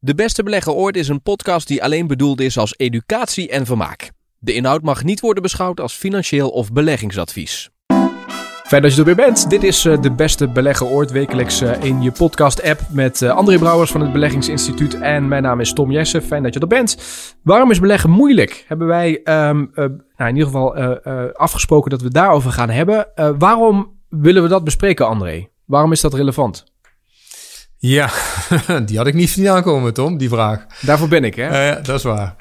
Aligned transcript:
De 0.00 0.14
Beste 0.14 0.42
Belegger 0.42 0.72
Ooit 0.72 0.96
is 0.96 1.08
een 1.08 1.22
podcast 1.22 1.68
die 1.68 1.82
alleen 1.82 2.06
bedoeld 2.06 2.40
is 2.40 2.58
als 2.58 2.74
educatie 2.76 3.48
en 3.48 3.66
vermaak. 3.66 4.10
De 4.38 4.52
inhoud 4.52 4.82
mag 4.82 5.04
niet 5.04 5.20
worden 5.20 5.42
beschouwd 5.42 5.80
als 5.80 5.94
financieel 5.94 6.48
of 6.48 6.72
beleggingsadvies. 6.72 7.70
Fijn 8.64 8.82
dat 8.82 8.92
je 8.92 8.98
er 8.98 9.04
weer 9.04 9.14
bent. 9.14 9.50
Dit 9.50 9.62
is 9.62 9.84
uh, 9.84 10.00
De 10.00 10.12
Beste 10.12 10.48
Belegger 10.48 10.86
Ooit, 10.86 11.10
wekelijks 11.10 11.62
uh, 11.62 11.82
in 11.82 12.02
je 12.02 12.12
podcast-app 12.12 12.80
met 12.90 13.20
uh, 13.20 13.30
André 13.30 13.58
Brouwers 13.58 13.90
van 13.90 14.00
het 14.00 14.12
Beleggingsinstituut. 14.12 14.94
En 15.00 15.28
mijn 15.28 15.42
naam 15.42 15.60
is 15.60 15.72
Tom 15.72 15.90
Jessen. 15.90 16.22
Fijn 16.22 16.42
dat 16.42 16.54
je 16.54 16.60
er 16.60 16.66
bent. 16.66 16.96
Waarom 17.42 17.70
is 17.70 17.80
beleggen 17.80 18.10
moeilijk? 18.10 18.64
Hebben 18.68 18.86
wij 18.86 19.20
um, 19.24 19.70
nou, 19.74 19.98
in 20.16 20.36
ieder 20.36 20.44
geval 20.44 20.76
afgesproken 21.32 21.90
dat 21.90 21.98
we 21.98 22.04
het 22.04 22.14
daarover 22.14 22.52
gaan 22.52 22.70
hebben. 22.70 23.08
waarom 23.38 23.98
willen 24.08 24.42
we 24.42 24.48
dat 24.48 24.64
bespreken, 24.64 25.06
André? 25.06 25.48
Waarom 25.64 25.92
is 25.92 26.00
dat 26.00 26.14
relevant? 26.14 26.64
Ja, 27.80 28.10
die 28.86 28.96
had 28.96 29.06
ik 29.06 29.14
niet 29.14 29.30
zien 29.30 29.48
aankomen, 29.48 29.94
Tom, 29.94 30.18
die 30.18 30.28
vraag. 30.28 30.66
Daarvoor 30.80 31.08
ben 31.08 31.24
ik, 31.24 31.34
hè? 31.34 31.70
Uh, 31.70 31.84
dat 31.84 31.96
is 31.96 32.02
waar. 32.02 32.36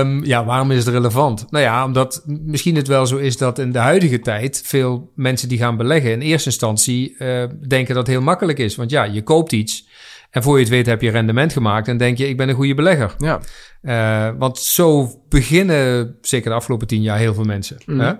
Um, 0.00 0.24
ja, 0.24 0.44
waarom 0.44 0.70
is 0.70 0.84
het 0.84 0.94
relevant? 0.94 1.46
Nou 1.50 1.64
ja, 1.64 1.84
omdat 1.84 2.22
misschien 2.26 2.76
het 2.76 2.86
wel 2.86 3.06
zo 3.06 3.16
is 3.16 3.36
dat 3.36 3.58
in 3.58 3.72
de 3.72 3.78
huidige 3.78 4.20
tijd 4.20 4.62
veel 4.64 5.12
mensen 5.14 5.48
die 5.48 5.58
gaan 5.58 5.76
beleggen 5.76 6.10
in 6.10 6.20
eerste 6.20 6.48
instantie 6.48 7.16
uh, 7.18 7.44
denken 7.68 7.94
dat 7.94 8.06
het 8.06 8.16
heel 8.16 8.22
makkelijk 8.22 8.58
is. 8.58 8.76
Want 8.76 8.90
ja, 8.90 9.04
je 9.04 9.22
koopt 9.22 9.52
iets 9.52 9.88
en 10.34 10.42
voor 10.42 10.54
je 10.54 10.60
het 10.60 10.72
weet 10.72 10.86
heb 10.86 11.02
je 11.02 11.10
rendement 11.10 11.52
gemaakt 11.52 11.88
en 11.88 11.96
denk 11.96 12.18
je, 12.18 12.28
ik 12.28 12.36
ben 12.36 12.48
een 12.48 12.54
goede 12.54 12.74
belegger. 12.74 13.14
Ja. 13.18 13.40
Uh, 13.82 14.38
want 14.38 14.58
zo 14.58 15.10
beginnen 15.28 16.16
zeker 16.20 16.50
de 16.50 16.56
afgelopen 16.56 16.86
tien 16.86 17.02
jaar 17.02 17.18
heel 17.18 17.34
veel 17.34 17.44
mensen. 17.44 17.76
Mm. 17.86 18.00
Hè? 18.00 18.12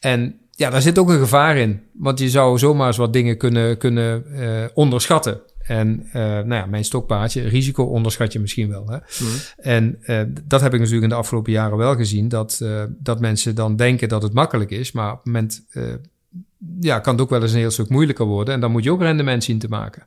En 0.00 0.40
ja, 0.50 0.70
daar 0.70 0.82
zit 0.82 0.98
ook 0.98 1.08
een 1.08 1.18
gevaar 1.18 1.56
in. 1.56 1.82
Want 1.92 2.18
je 2.18 2.30
zou 2.30 2.58
zomaar 2.58 2.86
eens 2.86 2.96
wat 2.96 3.12
dingen 3.12 3.36
kunnen, 3.36 3.78
kunnen 3.78 4.24
uh, 4.30 4.64
onderschatten. 4.74 5.40
En 5.66 6.06
uh, 6.06 6.12
nou 6.22 6.54
ja, 6.54 6.66
mijn 6.66 6.84
stokpaardje, 6.84 7.42
risico 7.42 7.84
onderschat 7.84 8.32
je 8.32 8.40
misschien 8.40 8.68
wel. 8.68 8.88
Hè? 8.88 8.96
Mm. 8.96 9.30
En 9.56 9.98
uh, 10.02 10.20
dat 10.44 10.60
heb 10.60 10.72
ik 10.72 10.78
natuurlijk 10.78 11.04
in 11.04 11.08
de 11.08 11.14
afgelopen 11.14 11.52
jaren 11.52 11.76
wel 11.76 11.96
gezien. 11.96 12.28
Dat, 12.28 12.64
dat 12.88 13.20
mensen 13.20 13.54
dan 13.54 13.76
denken 13.76 14.08
dat 14.08 14.22
het 14.22 14.32
makkelijk 14.32 14.70
is. 14.70 14.92
Maar 14.92 15.12
op 15.12 15.16
het 15.16 15.26
moment 15.26 15.64
ja, 16.80 16.98
kan 16.98 17.12
het 17.12 17.22
ook 17.22 17.30
wel 17.30 17.42
eens 17.42 17.52
een 17.52 17.58
heel 17.58 17.70
stuk 17.70 17.88
moeilijker 17.88 18.26
worden. 18.26 18.54
En 18.54 18.60
dan 18.60 18.70
moet 18.70 18.84
je 18.84 18.92
ook 18.92 19.00
rendement 19.00 19.44
zien 19.44 19.58
te 19.58 19.68
maken. 19.68 20.06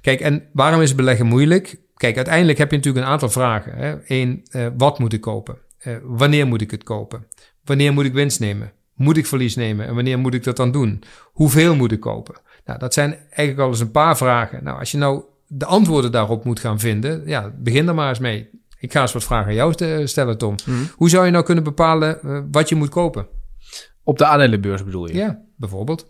Kijk, 0.00 0.20
en 0.20 0.42
waarom 0.52 0.80
is 0.80 0.94
beleggen 0.94 1.26
moeilijk? 1.26 1.80
Kijk, 1.94 2.16
uiteindelijk 2.16 2.58
heb 2.58 2.70
je 2.70 2.76
natuurlijk 2.76 3.04
een 3.04 3.12
aantal 3.12 3.28
vragen. 3.28 3.72
Hè? 3.76 3.96
Eén, 4.06 4.42
wat 4.76 4.98
moet 4.98 5.12
ik 5.12 5.20
kopen? 5.20 5.58
wanneer 6.02 6.46
moet 6.46 6.60
ik 6.60 6.70
het 6.70 6.82
kopen? 6.82 7.26
Wanneer 7.64 7.92
moet 7.92 8.04
ik 8.04 8.12
winst 8.12 8.40
nemen? 8.40 8.72
Moet 9.00 9.16
ik 9.16 9.26
verlies 9.26 9.56
nemen 9.56 9.86
en 9.86 9.94
wanneer 9.94 10.18
moet 10.18 10.34
ik 10.34 10.44
dat 10.44 10.56
dan 10.56 10.70
doen? 10.72 11.02
Hoeveel 11.24 11.76
moet 11.76 11.92
ik 11.92 12.00
kopen? 12.00 12.34
Nou, 12.64 12.78
dat 12.78 12.94
zijn 12.94 13.12
eigenlijk 13.12 13.58
al 13.58 13.68
eens 13.68 13.80
een 13.80 13.90
paar 13.90 14.16
vragen. 14.16 14.64
Nou, 14.64 14.78
als 14.78 14.90
je 14.90 14.98
nou 14.98 15.22
de 15.46 15.64
antwoorden 15.64 16.12
daarop 16.12 16.44
moet 16.44 16.60
gaan 16.60 16.78
vinden, 16.78 17.22
ja, 17.26 17.52
begin 17.58 17.88
er 17.88 17.94
maar 17.94 18.08
eens 18.08 18.18
mee. 18.18 18.50
Ik 18.78 18.92
ga 18.92 19.00
eens 19.00 19.12
wat 19.12 19.24
vragen 19.24 19.48
aan 19.48 19.54
jou 19.54 20.06
stellen, 20.06 20.38
Tom. 20.38 20.54
Mhm. 20.66 20.78
Hoe 20.96 21.08
zou 21.08 21.24
je 21.24 21.30
nou 21.30 21.44
kunnen 21.44 21.64
bepalen 21.64 22.18
uh, 22.24 22.40
wat 22.50 22.68
je 22.68 22.74
moet 22.74 22.88
kopen? 22.88 23.26
Op 24.04 24.18
de 24.18 24.24
aandelenbeurs 24.24 24.84
bedoel 24.84 25.08
je? 25.08 25.14
Ja, 25.14 25.42
bijvoorbeeld. 25.56 26.06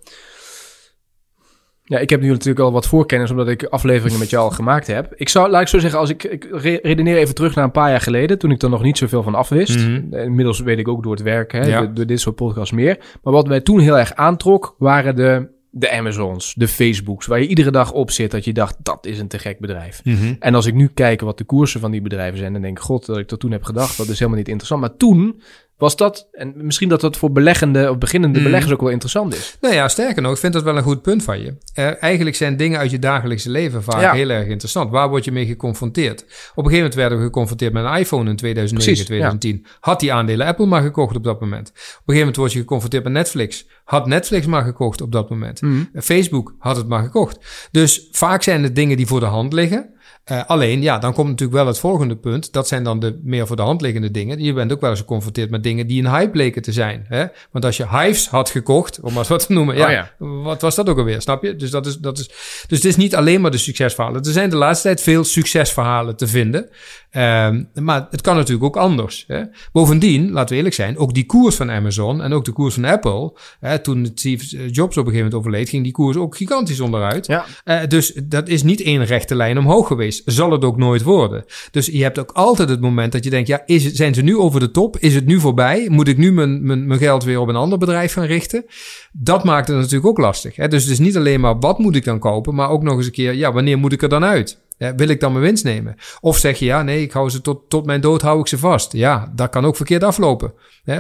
Ja, 1.90 1.98
ik 1.98 2.10
heb 2.10 2.20
nu 2.20 2.28
natuurlijk 2.28 2.60
al 2.60 2.72
wat 2.72 2.86
voorkennis 2.86 3.30
omdat 3.30 3.48
ik 3.48 3.64
afleveringen 3.64 4.18
met 4.18 4.30
jou 4.30 4.44
al 4.44 4.50
gemaakt 4.50 4.86
heb. 4.86 5.12
Ik 5.14 5.28
zou, 5.28 5.50
laat 5.50 5.60
ik 5.60 5.68
zo 5.68 5.78
zeggen, 5.78 5.98
als 5.98 6.10
ik, 6.10 6.24
ik 6.24 6.48
redeneer 6.82 7.16
even 7.16 7.34
terug 7.34 7.54
naar 7.54 7.64
een 7.64 7.70
paar 7.70 7.90
jaar 7.90 8.00
geleden, 8.00 8.38
toen 8.38 8.50
ik 8.50 8.62
er 8.62 8.70
nog 8.70 8.82
niet 8.82 8.98
zoveel 8.98 9.22
van 9.22 9.34
afwist. 9.34 9.78
Mm 9.78 10.14
Inmiddels 10.14 10.60
weet 10.60 10.78
ik 10.78 10.88
ook 10.88 11.02
door 11.02 11.12
het 11.12 11.22
werk, 11.22 11.52
hè, 11.52 11.64
ja. 11.64 11.86
door, 11.86 12.06
dit 12.06 12.20
soort 12.20 12.34
podcasts 12.34 12.72
meer. 12.72 12.98
Maar 13.22 13.32
wat 13.32 13.48
mij 13.48 13.60
toen 13.60 13.80
heel 13.80 13.98
erg 13.98 14.14
aantrok, 14.14 14.74
waren 14.78 15.16
de, 15.16 15.48
de 15.70 15.90
Amazons, 15.90 16.54
de 16.54 16.68
Facebooks, 16.68 17.26
waar 17.26 17.40
je 17.40 17.46
iedere 17.46 17.70
dag 17.70 17.92
op 17.92 18.10
zit 18.10 18.30
dat 18.30 18.44
je 18.44 18.52
dacht, 18.52 18.76
dat 18.82 19.06
is 19.06 19.18
een 19.18 19.28
te 19.28 19.38
gek 19.38 19.58
bedrijf. 19.58 20.00
Mm 20.04 20.14
-hmm. 20.14 20.36
En 20.38 20.54
als 20.54 20.66
ik 20.66 20.74
nu 20.74 20.86
kijk 20.94 21.20
wat 21.20 21.38
de 21.38 21.44
koersen 21.44 21.80
van 21.80 21.90
die 21.90 22.02
bedrijven 22.02 22.38
zijn, 22.38 22.52
dan 22.52 22.62
denk 22.62 22.78
ik, 22.78 22.84
god, 22.84 23.06
dat 23.06 23.18
ik 23.18 23.28
dat 23.28 23.40
toen 23.40 23.52
heb 23.52 23.64
gedacht, 23.64 23.96
dat 23.96 24.08
is 24.08 24.18
helemaal 24.18 24.38
niet 24.38 24.48
interessant. 24.48 24.80
Maar 24.80 24.96
toen 24.96 25.40
was 25.80 25.96
dat, 25.96 26.28
en 26.32 26.52
misschien 26.56 26.88
dat 26.88 27.00
dat 27.00 27.16
voor 27.16 27.32
beleggende 27.32 27.90
of 27.90 27.98
beginnende 27.98 28.38
mm. 28.38 28.44
beleggers 28.44 28.72
ook 28.72 28.80
wel 28.80 28.90
interessant 28.90 29.34
is. 29.34 29.56
Nou 29.60 29.74
ja, 29.74 29.88
sterker 29.88 30.22
nog, 30.22 30.32
ik 30.32 30.38
vind 30.38 30.52
dat 30.52 30.62
wel 30.62 30.76
een 30.76 30.82
goed 30.82 31.02
punt 31.02 31.22
van 31.22 31.40
je. 31.40 31.54
Uh, 31.74 32.02
eigenlijk 32.02 32.36
zijn 32.36 32.56
dingen 32.56 32.78
uit 32.78 32.90
je 32.90 32.98
dagelijkse 32.98 33.50
leven 33.50 33.82
vaak 33.82 34.00
ja. 34.00 34.12
heel 34.12 34.28
erg 34.28 34.46
interessant. 34.46 34.90
Waar 34.90 35.08
word 35.08 35.24
je 35.24 35.32
mee 35.32 35.46
geconfronteerd? 35.46 36.20
Op 36.20 36.28
een 36.28 36.52
gegeven 36.54 36.76
moment 36.76 36.94
werden 36.94 37.18
we 37.18 37.24
geconfronteerd 37.24 37.72
met 37.72 37.84
een 37.84 37.96
iPhone 37.96 38.30
in 38.30 38.36
2009, 38.36 38.92
Precies, 38.92 39.04
2010. 39.04 39.60
Ja. 39.64 39.78
Had 39.80 40.00
die 40.00 40.12
aandelen 40.12 40.46
Apple 40.46 40.66
maar 40.66 40.82
gekocht 40.82 41.16
op 41.16 41.24
dat 41.24 41.40
moment? 41.40 41.68
Op 41.68 41.74
een 41.74 41.82
gegeven 41.84 42.18
moment 42.18 42.36
word 42.36 42.52
je 42.52 42.58
geconfronteerd 42.58 43.04
met 43.04 43.12
Netflix. 43.12 43.66
Had 43.84 44.06
Netflix 44.06 44.46
maar 44.46 44.64
gekocht 44.64 45.00
op 45.00 45.12
dat 45.12 45.30
moment? 45.30 45.62
Mm. 45.62 45.90
Facebook 45.94 46.54
had 46.58 46.76
het 46.76 46.88
maar 46.88 47.02
gekocht. 47.02 47.68
Dus 47.70 48.08
vaak 48.12 48.42
zijn 48.42 48.62
het 48.62 48.74
dingen 48.74 48.96
die 48.96 49.06
voor 49.06 49.20
de 49.20 49.26
hand 49.26 49.52
liggen. 49.52 49.94
Uh, 50.30 50.44
alleen, 50.46 50.82
ja, 50.82 50.98
dan 50.98 51.12
komt 51.12 51.28
natuurlijk 51.28 51.58
wel 51.58 51.66
het 51.66 51.78
volgende 51.78 52.16
punt. 52.16 52.52
Dat 52.52 52.68
zijn 52.68 52.84
dan 52.84 53.00
de 53.00 53.20
meer 53.22 53.46
voor 53.46 53.56
de 53.56 53.62
hand 53.62 53.80
liggende 53.80 54.10
dingen. 54.10 54.42
Je 54.42 54.52
bent 54.52 54.72
ook 54.72 54.80
wel 54.80 54.90
eens 54.90 54.98
geconfronteerd 54.98 55.50
met 55.50 55.62
dingen 55.62 55.86
die 55.86 56.02
een 56.02 56.10
hype 56.10 56.30
bleken 56.30 56.62
te 56.62 56.72
zijn. 56.72 57.04
Hè? 57.08 57.24
Want 57.50 57.64
als 57.64 57.76
je 57.76 57.88
Hives 57.88 58.28
had 58.28 58.50
gekocht, 58.50 59.00
om 59.00 59.12
maar 59.12 59.24
wat 59.28 59.46
te 59.46 59.52
noemen, 59.52 59.76
ja, 59.76 59.86
oh 59.86 59.90
ja, 59.90 60.12
wat 60.18 60.62
was 60.62 60.74
dat 60.74 60.88
ook 60.88 60.98
alweer, 60.98 61.20
snap 61.20 61.42
je? 61.42 61.56
Dus, 61.56 61.70
dat 61.70 61.86
is, 61.86 61.96
dat 61.96 62.18
is, 62.18 62.26
dus 62.66 62.78
het 62.78 62.84
is 62.84 62.96
niet 62.96 63.16
alleen 63.16 63.40
maar 63.40 63.50
de 63.50 63.58
succesverhalen. 63.58 64.22
Er 64.22 64.32
zijn 64.32 64.50
de 64.50 64.56
laatste 64.56 64.86
tijd 64.86 65.00
veel 65.00 65.24
succesverhalen 65.24 66.16
te 66.16 66.26
vinden. 66.26 66.68
Um, 67.12 67.68
maar 67.74 68.06
het 68.10 68.20
kan 68.20 68.36
natuurlijk 68.36 68.64
ook 68.64 68.76
anders. 68.76 69.24
Hè? 69.26 69.42
Bovendien, 69.72 70.30
laten 70.30 70.48
we 70.48 70.56
eerlijk 70.56 70.74
zijn, 70.74 70.98
ook 70.98 71.14
die 71.14 71.26
koers 71.26 71.54
van 71.56 71.70
Amazon 71.70 72.22
en 72.22 72.32
ook 72.32 72.44
de 72.44 72.52
koers 72.52 72.74
van 72.74 72.84
Apple. 72.84 73.32
Hè, 73.60 73.78
toen 73.78 74.10
Steve 74.14 74.70
Jobs 74.70 74.96
op 74.96 75.06
een 75.06 75.12
gegeven 75.12 75.16
moment 75.16 75.34
overleed, 75.34 75.68
ging 75.68 75.82
die 75.82 75.92
koers 75.92 76.16
ook 76.16 76.36
gigantisch 76.36 76.80
onderuit. 76.80 77.26
Ja. 77.26 77.44
Uh, 77.64 77.80
dus 77.88 78.12
dat 78.24 78.48
is 78.48 78.62
niet 78.62 78.80
één 78.80 79.04
rechte 79.04 79.34
lijn 79.34 79.58
omhoog 79.58 79.86
geweest. 79.86 80.09
Zal 80.24 80.50
het 80.50 80.64
ook 80.64 80.76
nooit 80.76 81.02
worden. 81.02 81.44
Dus 81.70 81.86
je 81.86 82.02
hebt 82.02 82.18
ook 82.18 82.30
altijd 82.32 82.68
het 82.68 82.80
moment 82.80 83.12
dat 83.12 83.24
je 83.24 83.30
denkt, 83.30 83.48
ja, 83.48 83.62
is 83.66 83.84
het, 83.84 83.96
zijn 83.96 84.14
ze 84.14 84.22
nu 84.22 84.36
over 84.36 84.60
de 84.60 84.70
top? 84.70 84.96
Is 84.98 85.14
het 85.14 85.26
nu 85.26 85.40
voorbij? 85.40 85.86
Moet 85.90 86.08
ik 86.08 86.16
nu 86.16 86.32
mijn, 86.32 86.66
mijn, 86.66 86.86
mijn 86.86 87.00
geld 87.00 87.24
weer 87.24 87.40
op 87.40 87.48
een 87.48 87.56
ander 87.56 87.78
bedrijf 87.78 88.12
gaan 88.12 88.24
richten? 88.24 88.64
Dat 89.12 89.44
maakt 89.44 89.68
het 89.68 89.76
natuurlijk 89.76 90.06
ook 90.06 90.18
lastig. 90.18 90.56
Hè? 90.56 90.68
Dus 90.68 90.82
het 90.82 90.92
is 90.92 90.98
niet 90.98 91.16
alleen 91.16 91.40
maar 91.40 91.58
wat 91.58 91.78
moet 91.78 91.96
ik 91.96 92.04
dan 92.04 92.18
kopen, 92.18 92.54
maar 92.54 92.70
ook 92.70 92.82
nog 92.82 92.96
eens 92.96 93.06
een 93.06 93.12
keer, 93.12 93.34
ja, 93.34 93.52
wanneer 93.52 93.78
moet 93.78 93.92
ik 93.92 94.02
er 94.02 94.08
dan 94.08 94.24
uit? 94.24 94.58
Ja, 94.76 94.94
wil 94.94 95.08
ik 95.08 95.20
dan 95.20 95.32
mijn 95.32 95.44
winst 95.44 95.64
nemen? 95.64 95.96
Of 96.20 96.38
zeg 96.38 96.58
je, 96.58 96.64
ja, 96.64 96.82
nee, 96.82 97.02
ik 97.02 97.12
hou 97.12 97.30
ze 97.30 97.40
tot, 97.40 97.70
tot 97.70 97.86
mijn 97.86 98.00
dood, 98.00 98.22
hou 98.22 98.40
ik 98.40 98.46
ze 98.46 98.58
vast. 98.58 98.92
Ja, 98.92 99.32
dat 99.34 99.50
kan 99.50 99.64
ook 99.64 99.76
verkeerd 99.76 100.04
aflopen. 100.04 100.52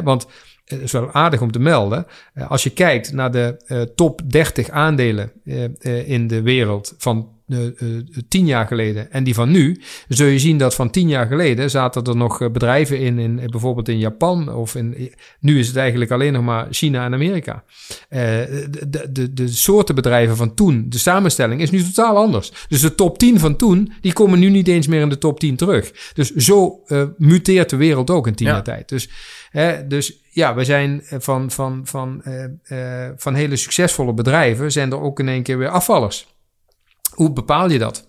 Want 0.04 0.26
het 0.64 0.80
is 0.80 0.92
wel 0.92 1.12
aardig 1.12 1.40
om 1.40 1.52
te 1.52 1.58
melden. 1.58 2.06
Eh, 2.34 2.50
als 2.50 2.62
je 2.62 2.70
kijkt 2.70 3.12
naar 3.12 3.30
de 3.30 3.62
uh, 3.66 3.82
top 3.82 4.20
30 4.24 4.70
aandelen 4.70 5.32
in 6.04 6.26
de 6.26 6.42
wereld 6.42 6.94
van 6.98 7.28
tien 8.28 8.46
jaar 8.46 8.66
geleden 8.66 9.12
en 9.12 9.24
die 9.24 9.34
van 9.34 9.50
nu, 9.50 9.80
zul 10.08 10.26
je 10.26 10.38
zien 10.38 10.58
dat 10.58 10.74
van 10.74 10.90
tien 10.90 11.08
jaar 11.08 11.26
geleden 11.26 11.70
zaten 11.70 12.04
er 12.04 12.16
nog 12.16 12.50
bedrijven 12.52 12.98
in, 12.98 13.18
in 13.18 13.40
bijvoorbeeld 13.50 13.88
in 13.88 13.98
Japan 13.98 14.54
of 14.54 14.74
in, 14.74 15.12
nu 15.40 15.58
is 15.58 15.66
het 15.66 15.76
eigenlijk 15.76 16.10
alleen 16.10 16.32
nog 16.32 16.42
maar 16.42 16.66
China 16.70 17.04
en 17.04 17.14
Amerika. 17.14 17.64
Uh, 18.10 18.18
de, 18.18 19.08
de, 19.12 19.32
de 19.32 19.48
soorten 19.48 19.94
bedrijven 19.94 20.36
van 20.36 20.54
toen, 20.54 20.86
de 20.88 20.98
samenstelling 20.98 21.60
is 21.60 21.70
nu 21.70 21.82
totaal 21.82 22.16
anders. 22.16 22.52
Dus 22.68 22.80
de 22.80 22.94
top 22.94 23.18
10 23.18 23.38
van 23.38 23.56
toen, 23.56 23.92
die 24.00 24.12
komen 24.12 24.38
nu 24.38 24.48
niet 24.48 24.68
eens 24.68 24.86
meer 24.86 25.00
in 25.00 25.08
de 25.08 25.18
top 25.18 25.40
10 25.40 25.56
terug. 25.56 26.12
Dus 26.14 26.34
zo 26.34 26.80
uh, 26.86 27.02
muteert 27.16 27.70
de 27.70 27.76
wereld 27.76 28.10
ook 28.10 28.26
in 28.26 28.34
tien 28.34 28.46
ja. 28.46 28.52
jaar 28.52 28.62
tijd. 28.62 28.88
Dus, 28.88 29.08
dus 29.88 30.20
ja, 30.30 30.54
we 30.54 30.64
zijn 30.64 31.02
van, 31.04 31.50
van, 31.50 31.80
van, 31.84 32.22
van 33.16 33.34
hele 33.34 33.56
succesvolle 33.56 34.12
bedrijven, 34.12 34.72
zijn 34.72 34.90
er 34.90 35.00
ook 35.00 35.20
in 35.20 35.28
één 35.28 35.42
keer 35.42 35.58
weer 35.58 35.68
afvallers. 35.68 36.26
Hoe 37.10 37.32
bepaal 37.32 37.70
je 37.70 37.78
dat? 37.78 38.06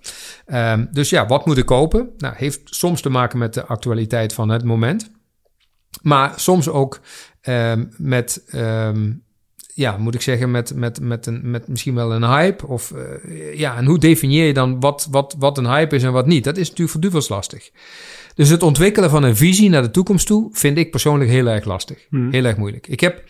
Um, 0.48 0.88
dus 0.92 1.10
ja, 1.10 1.26
wat 1.26 1.46
moet 1.46 1.58
ik 1.58 1.66
kopen? 1.66 2.10
Nou, 2.18 2.36
heeft 2.38 2.62
soms 2.64 3.02
te 3.02 3.10
maken 3.10 3.40
met 3.40 3.54
de 3.54 3.66
actualiteit 3.66 4.34
van 4.34 4.50
het 4.50 4.64
moment. 4.64 5.12
Maar 6.02 6.34
soms 6.36 6.70
ook 6.70 7.00
um, 7.42 7.90
met, 7.98 8.44
um, 8.56 9.24
ja, 9.74 9.98
moet 9.98 10.16
ik 10.16 10.22
zeggen, 10.22 10.52
met, 10.52 10.76
met, 10.76 11.00
met, 11.00 11.26
een, 11.26 11.52
met 11.52 11.68
misschien 11.68 11.96
wel 11.96 12.14
een 12.14 12.26
hype. 12.26 12.68
Of 12.68 12.92
uh, 13.26 13.58
ja, 13.58 13.78
en 13.78 13.86
hoe 13.86 14.00
definieer 14.00 14.46
je 14.46 14.54
dan 14.54 14.80
wat, 14.80 15.08
wat, 15.12 15.36
wat 15.40 15.58
een 15.58 15.70
hype 15.70 15.96
is 15.96 16.04
en 16.04 16.12
wat 16.12 16.26
niet? 16.26 16.44
Dat 16.44 16.58
is 16.58 16.70
natuurlijk 16.70 16.92
verduvels 16.92 17.30
lastig. 17.30 17.70
Dus 18.36 18.50
het 18.50 18.64
ontwikkelen 18.64 19.10
van 19.10 19.24
een 19.24 19.36
visie 19.36 19.70
naar 19.70 19.82
de 19.82 19.92
toekomst 19.92 20.28
toe 20.28 20.50
vind 20.52 20.78
ik 20.78 20.92
persoonlijk 20.92 21.30
heel 21.30 21.48
erg 21.48 21.66
lastig. 21.66 22.08
Hmm. 22.10 22.32
Heel 22.32 22.46
erg 22.46 22.58
moeilijk. 22.58 22.88
Ik 22.88 23.00
heb 23.00 23.24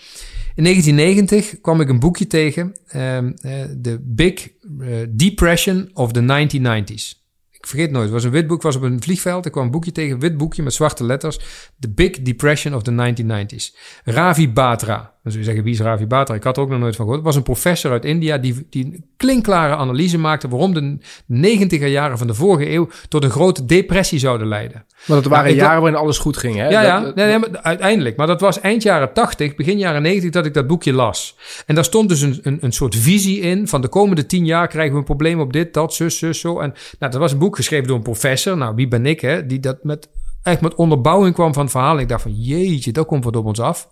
in 0.56 0.64
1990 0.64 1.62
kwam 1.62 1.82
ik 1.82 1.90
een 1.90 2.00
boekje 2.00 2.28
tegen, 2.28 2.76
um, 2.96 3.34
uh, 3.42 3.64
The 3.82 4.00
Big 4.02 4.50
uh, 4.80 4.96
Depression 5.10 5.90
of 5.94 6.12
the 6.12 6.22
1990s. 6.22 7.20
Ik 7.52 7.68
vergeet 7.68 7.92
nooit, 7.92 8.04
het 8.04 8.14
was 8.14 8.24
een 8.24 8.32
wit 8.32 8.48
boek, 8.48 8.62
was 8.62 8.76
op 8.76 8.82
een 8.82 9.02
vliegveld. 9.02 9.46
Ik 9.46 9.52
kwam 9.52 9.64
een 9.64 9.72
boekje 9.72 9.92
tegen, 9.92 10.14
een 10.14 10.20
wit 10.20 10.38
boekje 10.38 10.64
met 10.64 10.74
zwarte 10.74 11.04
letters. 11.04 11.40
The 11.80 11.90
Big 11.90 12.22
Depression 12.22 12.76
of 12.76 12.84
the 12.84 12.92
1990s. 12.92 13.78
Ravi 14.04 14.50
Batra 14.50 15.14
dan 15.24 15.32
zul 15.32 15.42
je 15.42 15.48
zeggen, 15.48 15.64
wie 15.64 15.74
is 15.74 15.80
Ravi 15.80 16.08
Batra? 16.08 16.36
Ik 16.36 16.44
had 16.44 16.58
er 16.58 16.64
ook 16.64 16.70
nog 16.70 16.80
nooit 16.80 16.96
van 16.96 17.06
gehoord. 17.06 17.18
Het 17.18 17.26
was 17.26 17.36
een 17.36 17.44
professor 17.44 17.92
uit 17.92 18.06
India 18.06 18.38
die, 18.38 18.68
die 18.70 18.86
een 18.86 19.06
klinkklare 19.18 19.76
analyse 19.76 20.18
maakte 20.18 20.48
waarom 20.48 20.74
de 20.74 20.98
negentiger 21.26 21.88
jaren 21.88 22.18
van 22.18 22.28
de 22.28 22.34
vorige 22.34 22.72
eeuw 22.72 22.90
tot 23.08 23.24
een 23.24 23.30
grote 23.30 23.66
depressie 23.66 24.20
zouden 24.20 24.48
leiden. 24.48 24.86
Maar 25.08 25.22
dat 25.22 25.26
waren 25.26 25.54
jaren 25.54 25.82
waarin 25.82 26.00
alles 26.00 26.18
goed 26.18 26.38
ging, 26.38 26.56
hè? 26.56 26.70
Ja, 26.70 26.82
ja 26.82 27.00
nee, 27.00 27.26
nee, 27.26 27.40
maar 27.40 27.62
uiteindelijk. 27.62 28.16
Maar 28.16 28.28
dat 28.28 28.42
was 28.42 28.60
eind 28.60 28.84
jaren 28.84 29.14
80, 29.14 29.56
begin 29.56 29.78
jaren 29.78 30.02
90 30.02 30.32
dat 30.32 30.46
ik 30.46 30.54
dat 30.54 30.68
boekje 30.68 30.94
las. 30.94 31.38
En 31.66 31.76
daar 31.76 31.84
stond 31.84 32.10
dus 32.10 32.22
een, 32.22 32.40
een, 32.44 32.58
een 32.62 32.72
soort 32.72 32.96
visie 32.96 33.40
in 33.40 33.68
van 33.68 33.82
de 33.82 33.88
komende 33.88 34.26
tien 34.26 34.46
jaar 34.46 34.68
krijgen 34.68 34.94
we 34.94 35.00
een 35.00 35.06
probleem 35.06 35.40
op 35.40 35.54
dit, 35.54 35.74
dat, 35.74 35.94
zus, 35.94 36.18
zus, 36.18 36.40
zo. 36.40 36.60
En 36.60 36.74
nou, 37.00 37.12
dat 37.12 37.22
was 37.22 37.32
een 37.32 37.40
boek 37.40 37.56
geschreven 37.56 37.88
door 37.88 37.98
een 37.98 38.04
professor. 38.04 38.58
Nou, 38.58 38.76
wie 38.76 38.88
ben 38.88 39.06
ik, 39.06 39.22
hè? 39.22 39.46
Die 39.46 39.60
dat 39.60 39.84
met, 39.84 40.10
echt 40.44 40.62
met 40.62 40.76
onderbouwing 40.76 41.34
kwam 41.34 41.54
van 41.54 41.64
het 41.64 41.72
verhaal. 41.72 41.96
En 41.96 42.02
ik 42.02 42.10
dacht 42.10 42.22
van, 42.22 42.42
jeetje, 42.42 42.92
dat 42.92 43.06
komt 43.06 43.24
wat 43.24 43.36
op 43.36 43.46
ons 43.46 43.60
af. 43.60 43.90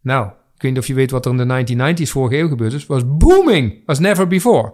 Nou, 0.00 0.30
weet 0.64 0.72
niet 0.72 0.80
of 0.80 0.86
je 0.86 0.94
weet 0.94 1.10
wat 1.10 1.26
er 1.26 1.30
in 1.30 1.64
de 1.66 2.02
1990s 2.04 2.10
vorige 2.10 2.38
eeuw 2.38 2.48
gebeurd 2.48 2.72
is. 2.72 2.86
Was 2.86 3.02
booming. 3.06 3.82
Was 3.86 3.98
never 3.98 4.26
before. 4.26 4.72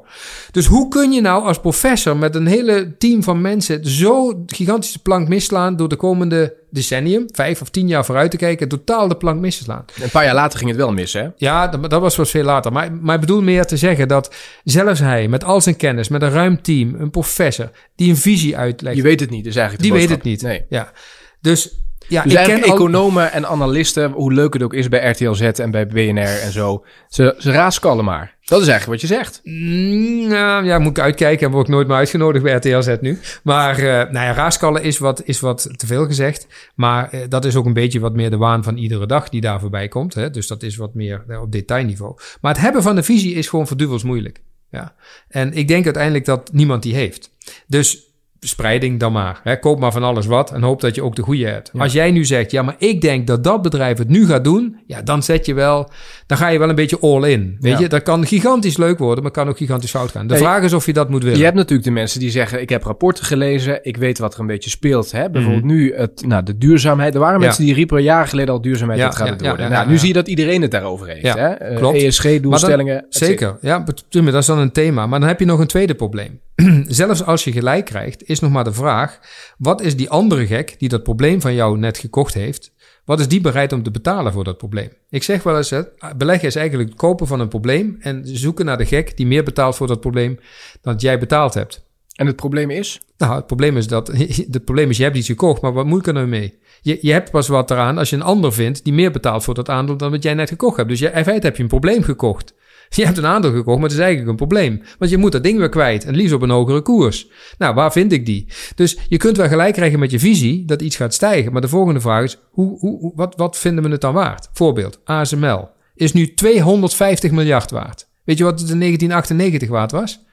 Dus 0.51 0.67
hoe 0.67 0.89
kun 0.89 1.13
je 1.13 1.21
nou 1.21 1.45
als 1.45 1.61
professor 1.61 2.17
met 2.17 2.35
een 2.35 2.47
hele 2.47 2.97
team 2.99 3.23
van 3.23 3.41
mensen 3.41 3.87
zo 3.87 4.43
gigantische 4.47 5.03
plank 5.03 5.29
misslaan 5.29 5.77
door 5.77 5.89
de 5.89 5.97
komende 5.97 6.55
decennium, 6.71 7.27
vijf 7.33 7.61
of 7.61 7.69
tien 7.69 7.89
jaar 7.89 8.05
vooruit 8.05 8.31
te 8.31 8.37
kijken, 8.37 8.69
totaal 8.69 9.09
de 9.09 9.17
plank 9.17 9.41
misslaan. 9.41 9.85
Een 10.03 10.11
paar 10.11 10.25
jaar 10.25 10.35
later 10.35 10.59
ging 10.59 10.71
het 10.71 10.79
wel 10.79 10.93
mis, 10.93 11.13
hè? 11.13 11.29
Ja, 11.37 11.69
dat, 11.69 11.91
dat 11.91 12.01
was 12.01 12.17
wat 12.17 12.31
veel 12.31 12.45
later. 12.45 12.73
Maar, 12.73 12.93
maar 12.93 13.15
ik 13.15 13.21
bedoel 13.21 13.43
meer 13.43 13.65
te 13.65 13.77
zeggen 13.77 14.09
dat 14.09 14.35
zelfs 14.65 15.01
hij, 15.01 15.29
met 15.29 15.45
al 15.45 15.61
zijn 15.61 15.77
kennis, 15.77 16.09
met 16.09 16.23
een 16.23 16.31
ruim 16.31 16.63
team, 16.63 16.95
een 16.99 17.11
professor, 17.11 17.71
die 17.95 18.11
een 18.11 18.17
visie 18.17 18.57
uitlegt. 18.57 18.97
Je 18.97 19.03
weet 19.03 19.21
het 19.21 19.31
niet, 19.31 19.45
dus 19.45 19.55
eigenlijk. 19.55 19.85
Die 19.89 19.99
weet 20.01 20.11
het 20.11 20.23
niet. 20.23 20.43
Nee. 20.43 20.65
Ja. 20.69 20.93
Dus 21.41 21.81
ja, 22.11 22.23
dus 22.23 22.33
ik 22.33 22.43
ken 22.43 22.63
economen 22.63 23.33
en 23.33 23.47
analisten, 23.47 24.11
hoe 24.11 24.33
leuk 24.33 24.53
het 24.53 24.63
ook 24.63 24.75
is 24.75 24.89
bij 24.89 25.11
RTL 25.11 25.33
Z 25.33 25.41
en 25.41 25.71
bij 25.71 25.87
BNR 25.87 26.41
en 26.43 26.53
zo. 26.53 26.85
Ze, 27.09 27.35
ze 27.39 27.51
raaskallen 27.51 28.05
maar. 28.05 28.39
Dat 28.45 28.61
is 28.61 28.69
eigenlijk 28.69 29.01
wat 29.01 29.11
je 29.11 29.17
zegt. 29.17 29.41
Mm, 29.45 30.29
nou, 30.29 30.65
ja, 30.65 30.79
moet 30.79 30.91
ik 30.97 31.03
uitkijken. 31.03 31.47
En 31.47 31.53
word 31.53 31.67
ik 31.67 31.73
nooit 31.73 31.87
meer 31.87 31.97
uitgenodigd 31.97 32.45
bij 32.45 32.55
RTL 32.55 32.81
Z 32.81 32.97
nu. 33.01 33.19
Maar 33.43 33.79
uh, 33.79 33.85
nou 33.85 34.13
ja, 34.13 34.33
raaskallen 34.33 34.83
is 34.83 34.99
wat, 34.99 35.23
is 35.25 35.41
wat 35.41 35.69
te 35.77 35.87
veel 35.87 36.07
gezegd. 36.07 36.47
Maar 36.75 37.15
uh, 37.15 37.21
dat 37.29 37.45
is 37.45 37.57
ook 37.57 37.67
een 37.67 37.73
beetje 37.73 38.01
wat 38.01 38.15
meer 38.15 38.31
de 38.31 38.37
waan 38.37 38.65
van 38.65 38.77
iedere 38.77 39.07
dag 39.07 39.29
die 39.29 39.41
daar 39.41 39.61
voorbij 39.61 39.89
komt. 39.89 40.15
Hè? 40.15 40.31
Dus 40.31 40.47
dat 40.47 40.63
is 40.63 40.77
wat 40.77 40.95
meer 40.95 41.25
uh, 41.29 41.41
op 41.41 41.53
detailniveau. 41.53 42.15
Maar 42.41 42.53
het 42.53 42.63
hebben 42.63 42.83
van 42.83 42.95
de 42.95 43.03
visie 43.03 43.35
is 43.35 43.49
gewoon 43.49 43.67
verduvels 43.67 44.03
moeilijk. 44.03 44.41
Ja. 44.71 44.95
En 45.29 45.53
ik 45.53 45.69
denk 45.69 45.85
uiteindelijk 45.85 46.25
dat 46.25 46.53
niemand 46.53 46.83
die 46.83 46.95
heeft. 46.95 47.31
Dus 47.67 48.10
spreiding 48.41 49.01
dan 49.01 49.13
maar. 49.13 49.41
Hè? 49.43 49.59
Koop 49.59 49.81
maar 49.81 49.93
van 49.93 50.03
alles 50.03 50.27
wat 50.27 50.53
en 50.53 50.63
hoop 50.63 50.81
dat 50.81 50.95
je 50.95 51.03
ook 51.03 51.17
de 51.17 51.23
goede 51.23 51.47
hebt. 51.47 51.71
Als 51.79 51.93
jij 51.93 52.11
nu 52.11 52.25
zegt, 52.25 52.51
ja, 52.51 52.63
maar 52.63 52.75
ik 52.79 53.01
denk 53.01 53.27
dat 53.27 53.45
dat 53.45 53.63
bedrijf 53.63 53.99
het 53.99 54.09
nu 54.09 54.27
gaat 54.27 54.45
doen, 54.45 54.77
ja, 54.87 55.03
dan 55.03 55.23
zet 55.23 55.47
je 55.47 55.55
wel, 55.55 55.91
dan 56.27 56.39
ga 56.39 56.49
je 56.49 56.59
wel 56.59 56.69
een 56.69 56.75
beetje 56.75 57.01
all 57.01 57.31
in. 57.31 57.57
Weet 57.61 57.79
je, 57.79 57.89
dat 57.89 58.03
kan 58.03 58.27
gigantisch 58.27 58.77
leuk 58.77 58.99
worden, 58.99 59.23
maar 59.23 59.33
kan 59.33 59.49
ook 59.49 59.57
gigantisch 59.57 59.91
fout 59.91 60.11
gaan. 60.11 60.27
De 60.27 60.37
vraag 60.37 60.63
is 60.63 60.73
of 60.73 60.87
je 60.87 60.93
dat 60.93 61.11
moet 61.11 61.23
willen. 61.23 61.39
Je 61.39 61.45
hebt 61.45 61.57
natuurlijk 61.57 61.85
de 61.85 61.91
mensen 61.91 62.21
die 62.21 62.31
zeggen, 62.31 62.61
ik 62.61 62.69
heb 62.69 62.85
rapporten 62.85 63.25
gelezen, 63.25 63.79
ik 63.83 63.97
weet 63.97 64.19
wat 64.19 64.35
er 64.35 64.41
een 64.41 64.47
beetje 64.47 64.71
speelt. 64.71 65.13
Hè? 65.13 65.31
Bijvoorbeeld 65.31 65.65
mhm. 65.65 65.75
nu 65.75 65.95
het, 65.95 66.27
nou, 66.27 66.43
de 66.43 66.59
duurzaamheid. 66.59 67.15
Er 67.15 67.21
waren 67.21 67.41
mensen 67.41 67.65
die 67.65 67.75
riepen 67.75 68.03
jaren 68.03 68.29
geleden 68.29 68.55
al 68.55 68.61
duurzaamheid, 68.61 69.01
dat 69.01 69.17
gaat 69.17 69.29
het 69.29 69.47
worden. 69.47 69.71
nou, 69.71 69.89
nu 69.89 69.99
zie 69.99 70.09
je 70.09 70.15
dat 70.15 70.29
iedereen 70.29 70.63
het 70.63 70.71
daarover 70.71 71.07
heeft. 71.07 71.35
hè? 71.35 71.75
Klopt. 71.75 71.97
ESG-doelstellingen. 72.03 73.07
Zeker, 73.09 73.57
ja, 73.61 73.85
dat 74.09 74.35
is 74.35 74.47
dan 74.47 74.59
een 74.59 74.73
thema. 74.73 75.07
Maar 75.07 75.21
dan 75.21 75.29
heb 75.29 75.39
je 75.39 75.47
nog 75.47 75.59
een 75.59 75.67
tweede 75.67 75.95
probleem. 75.95 76.41
zelfs 76.89 77.25
als 77.25 77.45
je 77.45 77.53
gelijk 77.53 77.85
krijgt, 77.85 78.23
is 78.31 78.41
nog 78.41 78.51
maar 78.51 78.65
de 78.65 78.73
vraag: 78.73 79.19
wat 79.59 79.81
is 79.81 79.97
die 79.97 80.11
andere 80.11 80.47
gek 80.47 80.75
die 80.79 80.89
dat 80.89 81.03
probleem 81.03 81.41
van 81.41 81.55
jou 81.55 81.79
net 81.79 81.99
gekocht 81.99 82.35
heeft? 82.35 82.73
Wat 83.05 83.21
is 83.21 83.29
die 83.29 83.41
bereid 83.41 83.73
om 83.73 83.83
te 83.83 83.91
betalen 83.91 84.33
voor 84.33 84.45
dat 84.45 84.59
probleem? 84.59 84.91
Ik 85.09 85.23
zeg 85.23 85.43
wel 85.43 85.57
eens: 85.57 85.73
beleggen 86.17 86.49
is 86.49 86.57
eigenlijk 86.57 86.89
het 86.89 86.99
kopen 86.99 87.27
van 87.27 87.41
een 87.41 87.49
probleem 87.49 87.97
en 88.01 88.23
zoeken 88.25 88.65
naar 88.65 88.79
de 88.79 88.87
gek 88.87 89.17
die 89.17 89.27
meer 89.27 89.45
betaalt 89.45 89.77
voor 89.77 89.87
dat 89.87 90.01
probleem 90.01 90.39
dan 90.81 90.97
jij 90.97 91.19
betaald 91.19 91.55
hebt. 91.55 91.89
En 92.15 92.27
het 92.27 92.37
probleem 92.37 92.71
is? 92.71 93.01
Nou, 93.19 93.35
het 93.35 93.47
probleem 93.47 93.77
is 93.77 93.87
dat 93.87 94.07
het 94.51 94.65
probleem 94.65 94.91
is 94.91 94.97
je 94.97 95.03
hebt 95.03 95.17
iets 95.17 95.27
gekocht, 95.27 95.63
maar 95.63 95.73
wat 95.73 95.87
moet 95.87 96.01
ik 96.01 96.07
er 96.07 96.13
nou 96.13 96.27
mee? 96.27 96.59
Je, 96.83 96.99
je 97.01 97.13
hebt 97.13 97.31
pas 97.31 97.49
wat 97.49 97.71
eraan 97.71 97.99
als 97.99 98.11
je 98.11 98.17
een 98.17 98.23
ander 98.23 98.53
vindt 98.53 98.85
die 98.85 98.93
meer 98.93 99.11
betaalt 99.11 99.45
voor 99.45 99.55
dat 99.55 99.69
aandeel 99.69 99.97
dan 99.97 100.11
wat 100.11 100.23
jij 100.23 100.35
net 100.35 100.49
gekocht 100.49 100.77
hebt. 100.77 100.89
Dus 100.89 100.99
je, 100.99 101.11
in 101.11 101.25
feite 101.25 101.47
heb 101.47 101.57
je 101.57 101.63
een 101.63 101.69
probleem 101.69 102.03
gekocht. 102.03 102.55
Je 102.97 103.05
hebt 103.05 103.19
een 103.19 103.27
aandeel 103.27 103.53
gekocht, 103.53 103.79
maar 103.79 103.89
het 103.89 103.99
is 103.99 104.05
eigenlijk 104.05 104.31
een 104.31 104.37
probleem. 104.37 104.83
Want 104.99 105.11
je 105.11 105.19
moet 105.19 105.33
dat 105.33 105.43
ding 105.43 105.59
weer 105.59 105.69
kwijt 105.69 106.05
en 106.05 106.15
liefst 106.15 106.35
op 106.35 106.43
een 106.43 106.51
hogere 106.51 106.81
koers. 106.81 107.29
Nou, 107.59 107.75
waar 107.75 107.93
vind 107.93 108.13
ik 108.13 108.27
die? 108.27 108.47
Dus 108.75 108.99
je 109.09 109.17
kunt 109.17 109.37
wel 109.37 109.49
gelijk 109.49 109.75
krijgen 109.75 109.99
met 109.99 110.11
je 110.11 110.19
visie 110.19 110.65
dat 110.65 110.83
iets 110.83 110.97
gaat 110.97 111.15
stijgen. 111.15 111.53
Maar 111.53 111.61
de 111.61 111.69
volgende 111.69 112.01
vraag 112.01 112.25
is, 112.25 112.39
hoe, 112.51 112.79
hoe, 112.79 113.13
wat, 113.15 113.37
wat 113.37 113.59
vinden 113.59 113.85
we 113.85 113.91
het 113.91 114.01
dan 114.01 114.15
waard? 114.15 114.49
Voorbeeld, 114.53 115.01
ASML 115.05 115.69
is 115.95 116.13
nu 116.13 116.35
250 116.35 117.31
miljard 117.31 117.71
waard. 117.71 118.09
Weet 118.25 118.39
je 118.39 118.45
wat 118.45 118.61
het 118.61 118.71
in 118.71 118.79
1998 118.79 119.69
waard 119.69 119.91
was? 119.91 120.25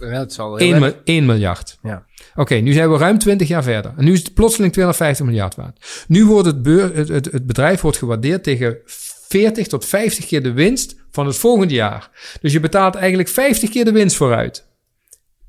Ja, 0.00 0.06
het 0.06 0.32
zal 0.32 0.58
1, 0.58 0.94
1 1.04 1.26
miljard. 1.26 1.78
Ja. 1.82 2.04
Oké, 2.34 2.54
nu 2.54 2.72
zijn 2.72 2.90
we 2.90 2.98
ruim 2.98 3.18
20 3.18 3.48
jaar 3.48 3.62
verder. 3.62 3.92
En 3.96 4.04
nu 4.04 4.12
is 4.12 4.18
het 4.18 4.34
plotseling 4.34 4.72
250 4.72 5.26
miljard 5.26 5.54
waard. 5.54 6.04
Nu 6.08 6.26
wordt 6.26 6.46
het, 6.46 6.62
beur, 6.62 6.96
het, 6.96 7.08
het, 7.08 7.24
het 7.32 7.46
bedrijf 7.46 7.80
wordt 7.80 7.98
gewaardeerd 7.98 8.42
tegen 8.42 8.78
40 9.36 9.66
tot 9.66 9.84
50 9.84 10.26
keer 10.26 10.42
de 10.42 10.52
winst 10.52 10.96
van 11.10 11.26
het 11.26 11.36
volgende 11.36 11.74
jaar. 11.74 12.10
Dus 12.40 12.52
je 12.52 12.60
betaalt 12.60 12.94
eigenlijk 12.94 13.28
50 13.28 13.70
keer 13.70 13.84
de 13.84 13.92
winst 13.92 14.16
vooruit. 14.16 14.64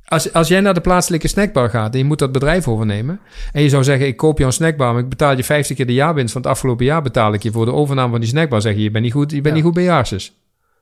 Als, 0.06 0.34
als 0.34 0.48
jij 0.48 0.62
naar 0.62 0.74
de 0.74 0.82
plaatselijke 0.82 1.28
snackbar 1.28 1.70
gaat 1.70 1.94
en 1.94 1.98
je 1.98 2.06
moet 2.06 2.20
dat 2.20 2.32
bedrijf 2.32 2.68
overnemen. 2.68 3.20
En 3.52 3.62
je 3.62 3.70
zou 3.70 3.84
zeggen: 3.84 4.08
Ik 4.08 4.18
koop 4.18 4.38
jou 4.38 4.50
een 4.50 4.56
snackbar, 4.56 4.94
maar 4.94 5.02
ik 5.02 5.10
betaal 5.10 5.38
je 5.38 5.44
50 5.44 5.76
keer 5.76 5.86
de 5.86 5.94
jaarwinst 5.94 6.32
van 6.32 6.42
het 6.42 6.52
afgelopen 6.52 6.86
jaar. 6.86 7.02
Betaal 7.02 7.34
ik 7.34 7.44
je 7.44 7.52
voor 7.52 7.66
de 7.66 7.74
overname 7.74 8.12
van 8.12 8.20
die 8.20 8.30
snackbar. 8.30 8.62
Zeg 8.62 8.76
je: 8.76 8.82
Je 8.82 8.92
bent 8.92 9.04
niet 9.04 9.14
goed, 9.14 9.32
je 9.32 9.42
bent 9.42 9.56
niet 9.56 9.64
goed 9.64 9.74
bij 9.74 9.84
jaarsjes. 9.84 10.36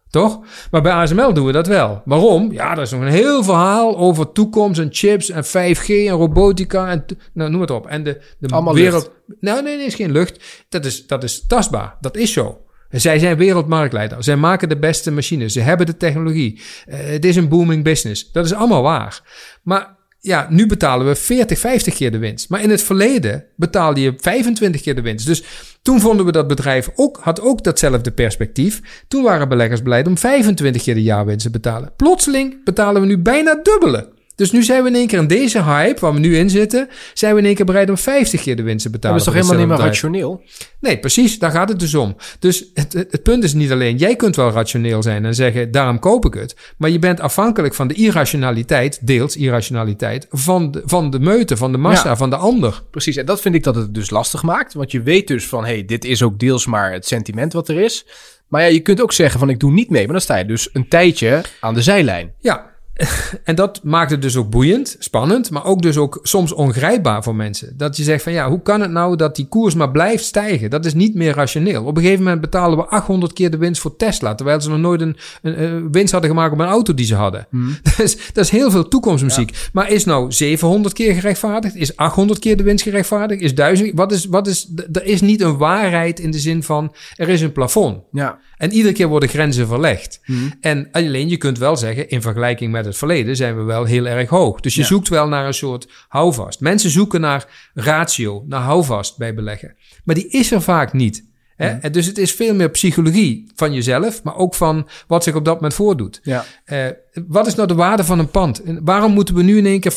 Toch? 0.10 0.40
Maar 0.72 0.81
bij 0.81 0.92
ASML 0.92 1.34
doen 1.34 1.46
we 1.46 1.52
dat 1.52 1.68
wel. 1.68 2.02
Waarom? 2.06 2.52
Ja, 2.52 2.72
er 2.72 2.81
is 2.81 2.92
nog 2.92 3.02
een 3.02 3.07
heel 3.07 3.44
verhaal 3.44 3.98
over 3.98 4.31
toekomst 4.31 4.80
en 4.80 4.88
chips 4.92 5.30
en 5.30 5.46
5G 5.46 5.88
en 5.88 6.10
robotica 6.10 6.90
en 6.90 7.06
nou, 7.34 7.50
noem 7.50 7.62
het 7.62 7.72
op. 7.72 7.88
En 7.88 8.04
de, 8.04 8.22
de 8.40 8.48
Allemaal 8.48 8.74
wereld. 8.74 9.12
Lucht. 9.28 9.42
Nou, 9.42 9.63
nee, 9.63 9.78
nee, 9.78 9.86
is 9.86 9.96
geen 9.96 10.12
lucht. 10.12 10.66
Dat 10.69 10.86
is, 10.86 11.07
dat 11.07 11.24
is 11.24 11.46
tastbaar. 11.48 11.98
Dat 12.02 12.18
is 12.18 12.34
zo. 12.34 12.60
Zij 12.89 13.19
zijn 13.19 13.37
wereldmarktleider. 13.37 14.23
Zij 14.23 14.35
maken 14.35 14.69
de 14.69 14.77
beste 14.77 15.11
machines. 15.11 15.53
Ze 15.53 15.59
hebben 15.59 15.85
de 15.85 15.97
technologie. 15.97 16.61
Uh, 16.87 16.95
het 16.99 17.25
is 17.25 17.35
een 17.35 17.49
booming 17.49 17.83
business. 17.83 18.31
Dat 18.31 18.45
is 18.45 18.53
allemaal 18.53 18.81
waar. 18.81 19.21
Maar 19.63 19.95
ja, 20.25 20.47
nu 20.49 20.67
betalen 20.67 21.07
we 21.07 21.15
40, 21.15 21.59
50 21.59 21.95
keer 21.95 22.11
de 22.11 22.17
winst. 22.17 22.49
Maar 22.49 22.61
in 22.61 22.69
het 22.69 22.83
verleden 22.83 23.45
betaalde 23.55 24.01
je 24.01 24.13
25 24.17 24.81
keer 24.81 24.95
de 24.95 25.01
winst. 25.01 25.25
Dus 25.25 25.43
toen 25.81 25.99
vonden 25.99 26.25
we 26.25 26.31
dat 26.31 26.47
bedrijf 26.47 26.89
ook, 26.95 27.19
had 27.21 27.41
ook 27.41 27.63
datzelfde 27.63 28.11
perspectief. 28.11 29.03
Toen 29.07 29.23
waren 29.23 29.49
beleggers 29.49 29.81
blij 29.81 30.05
om 30.05 30.17
25 30.17 30.83
keer 30.83 30.93
de 30.93 31.03
jaarwinst 31.03 31.45
te 31.45 31.51
betalen. 31.51 31.93
Plotseling 31.95 32.63
betalen 32.63 33.01
we 33.01 33.07
nu 33.07 33.17
bijna 33.17 33.59
dubbele. 33.63 34.14
Dus 34.35 34.51
nu 34.51 34.63
zijn 34.63 34.83
we 34.83 34.89
in 34.89 34.95
één 34.95 35.07
keer 35.07 35.19
in 35.19 35.27
deze 35.27 35.63
hype, 35.63 35.99
waar 35.99 36.13
we 36.13 36.19
nu 36.19 36.37
in 36.37 36.49
zitten, 36.49 36.89
zijn 37.13 37.33
we 37.33 37.39
in 37.39 37.45
één 37.45 37.55
keer 37.55 37.65
bereid 37.65 37.89
om 37.89 37.97
50 37.97 38.41
keer 38.41 38.55
de 38.55 38.63
winst 38.63 38.85
te 38.85 38.91
betalen. 38.91 39.17
Dat 39.17 39.27
is 39.27 39.33
toch 39.33 39.41
helemaal 39.41 39.67
niet 39.67 39.77
meer 39.77 39.87
rationeel? 39.87 40.43
Nee, 40.79 40.99
precies, 40.99 41.39
daar 41.39 41.51
gaat 41.51 41.69
het 41.69 41.79
dus 41.79 41.95
om. 41.95 42.15
Dus 42.39 42.65
het, 42.73 42.93
het, 42.93 43.23
punt 43.23 43.43
is 43.43 43.53
niet 43.53 43.71
alleen, 43.71 43.97
jij 43.97 44.15
kunt 44.15 44.35
wel 44.35 44.51
rationeel 44.51 45.03
zijn 45.03 45.25
en 45.25 45.35
zeggen, 45.35 45.71
daarom 45.71 45.99
koop 45.99 46.25
ik 46.25 46.33
het. 46.33 46.55
Maar 46.77 46.89
je 46.89 46.99
bent 46.99 47.19
afhankelijk 47.19 47.73
van 47.73 47.87
de 47.87 47.93
irrationaliteit, 47.93 49.07
deels 49.07 49.35
irrationaliteit, 49.35 50.27
van 50.29 50.71
de, 50.71 50.81
van 50.85 51.09
de 51.09 51.19
meute, 51.19 51.57
van 51.57 51.71
de 51.71 51.77
massa, 51.77 52.15
van 52.15 52.29
de 52.29 52.35
ander. 52.35 52.83
Precies, 52.91 53.15
en 53.15 53.25
dat 53.25 53.41
vind 53.41 53.55
ik 53.55 53.63
dat 53.63 53.75
het 53.75 53.93
dus 53.93 54.09
lastig 54.09 54.44
maakt. 54.44 54.73
Want 54.73 54.92
je 54.92 55.01
weet 55.01 55.27
dus 55.27 55.47
van, 55.47 55.65
hey, 55.65 55.85
dit 55.85 56.06
is 56.06 56.23
ook 56.23 56.39
deels 56.39 56.65
maar 56.65 56.92
het 56.92 57.06
sentiment 57.06 57.54
wat 57.54 57.69
er 57.69 57.77
is. 57.77 58.06
Maar 58.47 58.61
ja, 58.61 58.68
je 58.68 58.80
kunt 58.80 59.01
ook 59.01 59.13
zeggen 59.13 59.39
van, 59.39 59.49
ik 59.49 59.59
doe 59.59 59.71
niet 59.71 59.89
mee. 59.89 60.04
Maar 60.04 60.13
dan 60.13 60.21
sta 60.21 60.35
je 60.35 60.45
dus 60.45 60.69
een 60.73 60.87
tijdje 60.87 61.42
aan 61.59 61.73
de 61.73 61.81
zijlijn. 61.81 62.33
Ja, 62.39 62.74
en 63.44 63.56
dat 63.56 63.83
maakt 63.83 64.11
het 64.11 64.21
dus 64.21 64.37
ook 64.37 64.49
boeiend, 64.49 64.95
spannend, 64.99 65.52
maar 65.52 65.66
ook 65.66 65.81
dus 65.81 65.97
ook 65.97 66.19
soms 66.23 66.52
ongrijpbaar 66.52 67.23
voor 67.23 67.35
mensen. 67.35 67.73
Dat 67.78 67.97
je 67.97 68.04
zegt 68.04 68.23
van 68.23 68.31
ja, 68.31 68.49
hoe 68.49 68.61
kan 68.61 68.81
het 68.81 68.92
nou 68.92 69.16
dat 69.16 69.35
die 69.35 69.47
koers 69.47 69.75
maar 69.75 69.92
blijft 69.92 70.23
stijgen? 70.23 70.69
Dat 70.69 70.85
is 70.85 70.94
niet 70.94 71.16
meer 71.16 71.33
rationeel. 71.33 71.83
Op 71.83 71.95
een 71.97 72.04
gegeven 72.04 72.23
moment 72.23 72.42
betalen 72.42 72.78
we 72.78 72.85
800 72.85 73.33
keer 73.33 73.52
de 73.52 73.57
winst 73.57 73.81
voor 73.81 73.95
Tesla, 73.95 74.35
terwijl 74.35 74.61
ze 74.61 74.69
nog 74.69 74.80
nooit 74.80 75.02
een, 75.02 75.18
een, 75.42 75.92
winst 75.92 76.11
hadden 76.11 76.30
gemaakt 76.30 76.54
op 76.54 76.59
een 76.59 76.66
auto 76.66 76.94
die 76.94 77.06
ze 77.06 77.16
hadden. 77.16 77.47
Hmm. 77.49 77.78
Dat, 77.83 77.99
is, 77.99 78.18
dat 78.33 78.44
is 78.44 78.49
heel 78.49 78.71
veel 78.71 78.87
toekomstmuziek. 78.87 79.69
Maar 79.73 79.92
is 79.92 80.06
nou 80.06 80.31
700 80.31 80.94
keer 80.94 81.14
gerechtvaardigd? 81.14 81.75
Is 81.75 81.95
800 81.95 82.40
keer 82.40 82.57
de 82.57 82.64
winst 82.64 82.83
gerechtvaardigd? 82.83 83.42
Is 83.42 83.56
1000? 83.56 83.92
Wat 83.94 84.11
is, 84.11 84.25
wat 84.25 84.47
is, 84.47 84.71
er 84.92 85.06
is 85.06 85.21
niet 85.21 85.42
een 85.42 85.57
waarheid 85.57 86.19
in 86.19 86.31
de 86.31 86.40
zin 86.40 86.64
van 86.64 86.95
er 87.16 87.30
is 87.30 87.42
een 87.42 87.52
plafond. 87.52 88.04
Ja. 88.11 88.40
En 88.57 88.71
iedere 88.71 88.94
keer 88.94 89.07
worden 89.07 89.30
grenzen 89.30 89.68
verlegd. 89.68 90.19
Hmm. 90.23 90.54
En 90.61 90.87
alleen 90.92 91.30
je 91.30 91.37
kunt 91.37 91.57
wel 91.57 91.78
zeggen, 91.78 92.09
in 92.09 92.21
vergelijking 92.21 92.71
met 92.71 92.84
het 92.85 92.97
verleden 92.97 93.35
zijn 93.35 93.57
we 93.57 93.63
wel 93.63 93.83
heel 93.83 94.06
erg 94.06 94.30
hoog. 94.30 94.59
Dus 94.59 94.75
je 94.75 94.83
zoekt 94.83 95.07
wel 95.07 95.27
naar 95.27 95.45
een 95.45 95.54
soort 95.54 95.87
houvast. 96.07 96.59
Mensen 96.59 96.89
zoeken 96.89 97.21
naar 97.21 97.71
ratio, 97.73 98.44
naar 98.47 98.61
houvast 98.61 99.18
bij 99.18 99.33
beleggen. 99.33 99.75
Maar 100.04 100.15
die 100.15 100.27
is 100.27 100.51
er 100.51 100.61
vaak 100.61 100.94
niet. 100.94 101.23
Hè? 101.56 101.68
En 101.69 101.92
dus 101.92 102.06
het 102.06 102.18
is 102.18 102.33
veel 102.33 102.56
meer 102.56 102.69
psychologie 102.69 103.51
van 103.56 103.73
jezelf, 103.73 104.23
maar 104.23 104.35
ook 104.35 104.56
van 104.56 104.87
wat 105.07 105.23
zich 105.23 105.35
op 105.35 105.45
dat 105.45 105.54
moment 105.54 105.73
voordoet. 105.73 106.19
Ja. 106.23 106.45
Eh, 106.65 106.85
wat 107.27 107.47
is 107.47 107.56
nou 107.56 107.68
de 107.68 107.75
waarde 107.75 108.04
van 108.04 108.19
een 108.19 108.30
pand? 108.30 108.63
En 108.63 108.80
waarom 108.83 109.11
moeten 109.11 109.35
we 109.35 109.44
nu 109.44 109.57
in 109.57 109.65
één 109.65 109.80
keer 109.80 109.92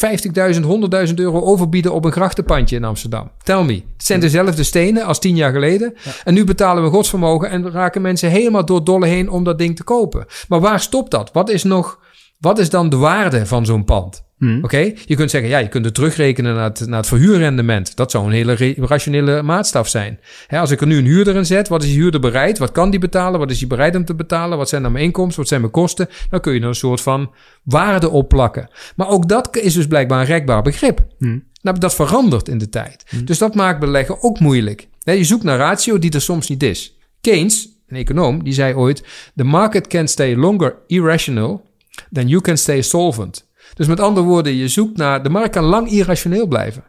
50.000, 0.55 0.65
100.000 1.09 1.15
euro 1.15 1.41
overbieden 1.41 1.93
op 1.93 2.05
een 2.05 2.13
grachtenpandje 2.13 2.77
in 2.77 2.85
Amsterdam? 2.85 3.31
Tell 3.43 3.65
me. 3.65 3.73
Het 3.73 4.07
zijn 4.07 4.21
dezelfde 4.21 4.63
stenen 4.63 5.05
als 5.05 5.19
tien 5.19 5.37
jaar 5.37 5.53
geleden. 5.53 5.95
En 6.25 6.35
nu 6.35 6.45
betalen 6.45 6.83
we 6.83 6.91
godsvermogen 6.91 7.51
en 7.51 7.71
raken 7.71 8.03
mensen 8.03 8.31
helemaal 8.31 8.65
door 8.65 8.85
dolle 8.85 9.07
heen 9.07 9.31
om 9.31 9.45
dat 9.45 9.59
ding 9.59 9.77
te 9.77 9.85
kopen. 9.85 10.27
Maar 10.49 10.61
waar 10.61 10.81
stopt 10.81 11.11
dat? 11.11 11.33
Wat 11.33 11.51
is 11.51 11.65
nog, 11.65 11.99
wat 12.39 12.59
is 12.59 12.71
dan 12.71 12.89
de 12.89 12.97
waarde 12.97 13.47
van 13.47 13.67
zo'n 13.67 13.85
pand? 13.85 14.27
Hmm. 14.39 14.65
Oké, 14.65 14.93
je 15.07 15.15
kunt 15.17 15.31
zeggen, 15.31 15.51
ja, 15.51 15.59
je 15.59 15.69
kunt 15.69 15.85
het 15.85 15.95
terugrekenen 15.95 16.55
naar 16.55 16.65
het, 16.65 16.87
naar 16.87 16.99
het 16.99 17.07
verhuurrendement. 17.07 17.97
Dat 17.97 18.11
zou 18.11 18.27
een 18.27 18.33
hele 18.33 18.75
rationele 18.77 19.43
maatstaf 19.43 19.89
zijn. 19.89 20.21
Hè, 20.47 20.59
als 20.59 20.71
ik 20.71 20.81
er 20.81 20.87
nu 20.87 20.97
een 20.97 21.05
huurder 21.05 21.37
in 21.37 21.47
zet, 21.47 21.69
wat 21.69 21.83
is 21.83 21.89
die 21.89 21.99
huurder 21.99 22.21
bereid? 22.21 22.59
Wat 22.59 22.73
kan 22.73 22.91
die 22.91 23.01
betalen? 23.01 23.39
Wat 23.39 23.51
is 23.51 23.59
hij 23.59 23.69
bereid 23.69 23.97
om 23.97 24.05
te 24.05 24.15
betalen? 24.15 24.59
Wat 24.59 24.69
zijn 24.69 24.83
dan 24.83 24.93
mijn 24.93 25.05
inkomsten? 25.05 25.39
Wat 25.39 25.49
zijn 25.49 25.61
mijn 25.61 25.73
kosten? 25.73 26.09
Dan 26.31 26.41
kun 26.41 26.55
je 26.55 26.61
er 26.61 26.67
een 26.67 26.75
soort 26.75 27.01
van 27.01 27.31
waarde 27.63 28.11
op 28.11 28.29
plakken. 28.29 28.71
Maar 28.97 29.09
ook 29.09 29.29
dat 29.29 29.57
is 29.57 29.75
dus 29.75 29.87
blijkbaar 29.87 30.21
een 30.21 30.27
rekbaar 30.27 30.63
begrip. 30.63 31.07
Hmm. 31.19 31.45
Nou, 31.63 31.79
dat 31.79 31.95
verandert 31.95 32.49
in 32.49 32.59
de 32.59 32.69
tijd. 32.69 33.05
Dus 33.25 33.39
dat 33.39 33.55
maakt 33.55 33.81
beleggen 33.81 34.23
ook 34.23 34.41
moeilijk. 34.41 34.89
Hè, 35.03 35.13
je 35.13 35.25
zoekt 35.25 35.43
naar 35.43 35.59
ratio 35.59 35.99
die 35.99 36.11
er 36.11 36.21
soms 36.21 36.49
niet 36.49 36.63
is. 36.63 36.99
Keynes, 37.21 37.69
een 37.89 37.97
econoom, 37.97 38.45
die 38.45 38.53
zei 38.53 38.75
ooit: 38.75 39.05
The 39.37 39.45
market 39.45 39.87
can 39.87 40.09
stay 40.09 40.37
longer 40.37 40.77
irrational 40.87 41.67
than 42.11 42.29
you 42.29 42.41
can 42.41 42.59
stay 42.59 42.83
solvent. 42.83 43.49
Dus 43.75 43.87
met 43.87 44.01
andere 44.01 44.27
woorden, 44.27 44.55
je 44.55 44.69
zoekt 44.69 44.97
naar. 44.97 45.23
De 45.23 45.29
markt 45.29 45.53
kan 45.53 45.65
lang 45.65 45.91
irrationeel 45.91 46.47
blijven. 46.47 46.85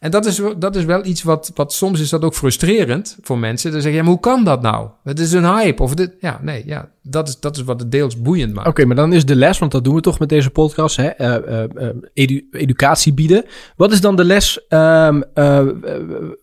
En 0.00 0.10
dat 0.10 0.26
is, 0.26 0.38
wel- 0.38 0.58
dat 0.58 0.76
is 0.76 0.84
wel 0.84 1.04
iets 1.04 1.22
wat, 1.22 1.50
wat 1.54 1.72
soms 1.72 2.00
is 2.00 2.08
dat 2.08 2.24
ook 2.24 2.34
frustrerend 2.34 3.18
voor 3.22 3.38
mensen. 3.38 3.70
Dan 3.72 3.80
zeggen, 3.80 3.98
ja, 3.98 4.04
maar 4.06 4.12
hoe 4.14 4.22
kan 4.22 4.44
dat 4.44 4.62
nou? 4.62 4.88
Het 5.04 5.18
is 5.18 5.32
een 5.32 5.44
hype. 5.44 5.82
Of 5.82 5.94
dit, 5.94 6.10
ja, 6.20 6.38
nee, 6.42 6.62
ja, 6.66 6.88
dat 7.02 7.28
is, 7.28 7.40
dat 7.40 7.56
is 7.56 7.62
wat 7.62 7.80
het 7.80 7.90
deels 7.90 8.20
boeiend 8.22 8.54
maakt. 8.54 8.68
Oké, 8.68 8.84
maar 8.84 8.96
dan 8.96 9.12
is 9.12 9.24
de 9.24 9.36
les, 9.36 9.58
want 9.58 9.72
dat 9.72 9.84
doen 9.84 9.94
we 9.94 10.00
toch 10.00 10.18
met 10.18 10.28
deze 10.28 10.50
podcast, 10.50 10.96
hè? 10.96 11.06
eh, 11.08 11.34
eh, 11.34 11.62
eh, 11.74 11.88
edu- 12.14 12.46
educatie 12.52 13.14
bieden. 13.14 13.44
Wat 13.76 13.92
is 13.92 14.00
dan 14.00 14.16
de 14.16 14.24
les 14.24 14.66
ehm, 14.68 15.22
eh, 15.34 15.58
eh, 15.58 15.66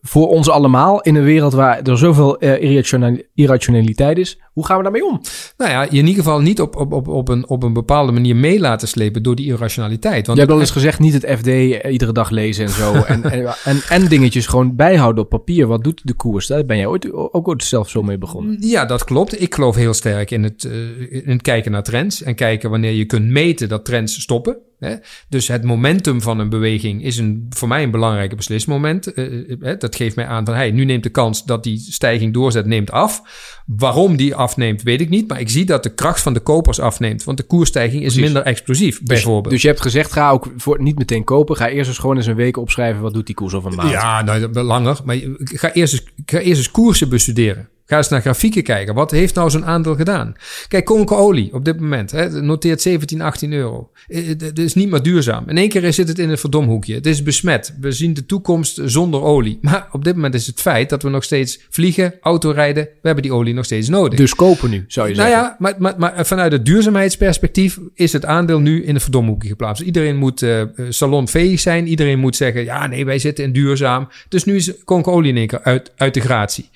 voor 0.02 0.28
ons 0.28 0.48
allemaal 0.50 1.00
in 1.00 1.14
een 1.14 1.24
wereld 1.24 1.52
waar 1.52 1.82
er 1.82 1.98
zoveel 1.98 2.36
irrationali- 2.38 3.22
irrationaliteit 3.34 4.18
is? 4.18 4.38
Hoe 4.52 4.66
gaan 4.66 4.76
we 4.76 4.82
daarmee 4.82 5.04
om? 5.04 5.20
Nou 5.56 5.70
ja, 5.70 5.82
je 5.82 5.88
in 5.88 6.06
ieder 6.06 6.22
geval 6.24 6.40
niet 6.40 6.60
op, 6.60 6.76
op, 6.76 6.92
op, 6.92 7.08
op, 7.08 7.28
een, 7.28 7.48
op 7.48 7.62
een 7.62 7.72
bepaalde 7.72 8.12
manier 8.12 8.36
mee 8.36 8.60
laten 8.60 8.88
slepen 8.88 9.22
door 9.22 9.34
die 9.34 9.46
irrationaliteit. 9.46 10.26
Want 10.26 10.38
Je 10.38 10.44
hebt 10.44 10.54
al 10.56 10.60
eens 10.60 10.70
gezegd, 10.70 10.98
niet 10.98 11.12
het 11.12 11.26
FD 11.38 11.46
iedere 11.90 12.12
dag 12.12 12.30
lezen 12.30 12.64
en 12.64 12.70
zo. 12.70 12.89
En, 12.94 13.22
en, 13.22 13.54
en, 13.64 13.80
en 13.88 14.08
dingetjes 14.08 14.46
gewoon 14.46 14.76
bijhouden 14.76 15.24
op 15.24 15.30
papier. 15.30 15.66
Wat 15.66 15.84
doet 15.84 16.00
de 16.04 16.12
koers? 16.12 16.46
Daar 16.46 16.64
ben 16.64 16.76
jij 16.76 16.86
ooit, 16.86 17.12
ook 17.12 17.48
ooit 17.48 17.64
zelf 17.64 17.88
zo 17.88 18.02
mee 18.02 18.18
begonnen. 18.18 18.56
Ja, 18.60 18.84
dat 18.84 19.04
klopt. 19.04 19.40
Ik 19.40 19.54
geloof 19.54 19.76
heel 19.76 19.94
sterk 19.94 20.30
in 20.30 20.42
het, 20.42 20.64
eh, 20.64 21.12
in 21.12 21.30
het 21.30 21.42
kijken 21.42 21.72
naar 21.72 21.82
trends. 21.82 22.22
En 22.22 22.34
kijken 22.34 22.70
wanneer 22.70 22.92
je 22.92 23.04
kunt 23.04 23.26
meten 23.26 23.68
dat 23.68 23.84
trends 23.84 24.20
stoppen. 24.20 24.56
Hè? 24.80 24.94
Dus 25.28 25.48
het 25.48 25.64
momentum 25.64 26.22
van 26.22 26.38
een 26.38 26.48
beweging 26.48 27.04
is 27.04 27.18
een, 27.18 27.46
voor 27.50 27.68
mij 27.68 27.82
een 27.82 27.90
belangrijke 27.90 28.36
beslismoment. 28.36 29.12
Eh, 29.12 29.50
eh, 29.50 29.78
dat 29.78 29.96
geeft 29.96 30.16
mij 30.16 30.26
aan 30.26 30.44
van 30.44 30.54
hey, 30.54 30.70
nu 30.70 30.84
neemt 30.84 31.02
de 31.02 31.08
kans 31.08 31.44
dat 31.44 31.64
die 31.64 31.78
stijging 31.78 32.32
doorzet, 32.32 32.66
neemt 32.66 32.90
af. 32.90 33.22
Waarom 33.66 34.16
die 34.16 34.34
afneemt, 34.34 34.82
weet 34.82 35.00
ik 35.00 35.08
niet. 35.08 35.28
Maar 35.28 35.40
ik 35.40 35.48
zie 35.48 35.64
dat 35.64 35.82
de 35.82 35.94
kracht 35.94 36.22
van 36.22 36.34
de 36.34 36.40
kopers 36.40 36.80
afneemt. 36.80 37.24
Want 37.24 37.36
de 37.36 37.44
koersstijging 37.44 38.04
is 38.04 38.14
minder 38.14 38.42
explosief, 38.42 39.02
bijvoorbeeld. 39.02 39.52
Dus 39.52 39.62
je 39.62 39.68
hebt 39.68 39.80
gezegd, 39.80 40.12
ga 40.12 40.30
ook 40.30 40.52
voor, 40.56 40.82
niet 40.82 40.98
meteen 40.98 41.24
kopen. 41.24 41.56
Ga 41.56 41.68
eerst 41.68 41.88
eens 41.88 41.98
gewoon 41.98 42.16
eens 42.16 42.26
een 42.26 42.34
week 42.34 42.56
opschrijven. 42.56 43.02
Wat 43.02 43.14
doet 43.14 43.26
die 43.26 43.34
koers 43.34 43.54
of 43.54 43.64
een 43.64 43.74
maand? 43.74 43.90
Ja, 43.90 44.22
nou, 44.22 44.48
langer. 44.62 45.00
Maar 45.04 45.16
ga 45.38 45.72
eerst, 45.72 45.92
eens, 45.92 46.04
ga 46.26 46.38
eerst 46.38 46.58
eens 46.58 46.70
koersen 46.70 47.08
bestuderen. 47.08 47.68
Ga 47.90 47.96
eens 47.96 48.08
naar 48.08 48.20
grafieken 48.20 48.62
kijken. 48.62 48.94
Wat 48.94 49.10
heeft 49.10 49.34
nou 49.34 49.50
zo'n 49.50 49.66
aandeel 49.66 49.94
gedaan? 49.94 50.34
Kijk, 50.68 50.90
Olie 50.90 51.52
op 51.54 51.64
dit 51.64 51.80
moment 51.80 52.10
hè, 52.10 52.42
noteert 52.42 52.80
17, 52.80 53.20
18 53.20 53.52
euro. 53.52 53.90
Eh, 54.08 54.26
Het 54.26 54.58
is 54.58 54.74
niet 54.74 54.90
meer 54.90 55.02
duurzaam. 55.02 55.48
In 55.48 55.56
één 55.56 55.68
keer 55.68 55.92
zit 55.92 56.08
het 56.08 56.18
in 56.18 56.30
het 56.30 56.40
verdomhoekje. 56.40 56.94
Het 56.94 57.06
is 57.06 57.22
besmet. 57.22 57.74
We 57.80 57.92
zien 57.92 58.14
de 58.14 58.26
toekomst 58.26 58.80
zonder 58.84 59.22
olie. 59.22 59.58
Maar 59.70 59.88
op 59.92 60.04
dit 60.04 60.14
moment 60.14 60.34
is 60.34 60.46
het 60.46 60.60
feit 60.60 60.88
dat 60.90 61.02
we 61.02 61.08
nog 61.08 61.24
steeds 61.24 61.60
vliegen, 61.70 62.14
autorijden. 62.20 62.84
We 62.84 62.90
hebben 63.02 63.22
die 63.22 63.32
olie 63.32 63.54
nog 63.54 63.64
steeds 63.64 63.88
nodig. 63.88 64.18
Dus 64.18 64.34
kopen 64.34 64.70
nu, 64.70 64.84
zou 64.88 65.08
je 65.08 65.14
Nou 65.14 65.28
zeggen. 65.28 65.46
ja, 65.48 65.56
maar, 65.58 65.74
maar, 65.78 65.94
maar 65.98 66.26
vanuit 66.26 66.52
het 66.52 66.64
duurzaamheidsperspectief 66.64 67.78
is 67.94 68.12
het 68.12 68.24
aandeel 68.24 68.60
nu 68.60 68.84
in 68.84 68.94
de 68.94 69.00
verdomhoekje 69.00 69.48
geplaatst. 69.48 69.82
Iedereen 69.82 70.16
moet 70.16 70.42
eh 70.42 70.62
salonveeg 70.88 71.60
zijn. 71.60 71.86
Iedereen 71.86 72.18
moet 72.18 72.36
zeggen, 72.36 72.64
ja 72.64 72.86
nee, 72.86 73.04
wij 73.04 73.18
zitten 73.18 73.44
in 73.44 73.52
duurzaam. 73.52 74.08
Dus 74.28 74.44
nu 74.44 74.56
is 74.56 74.72
Olie 74.84 75.30
in 75.30 75.36
één 75.36 75.46
keer 75.46 75.62
uit, 75.62 75.92
uit 75.96 76.14
de 76.14 76.20
gratie. 76.20 76.68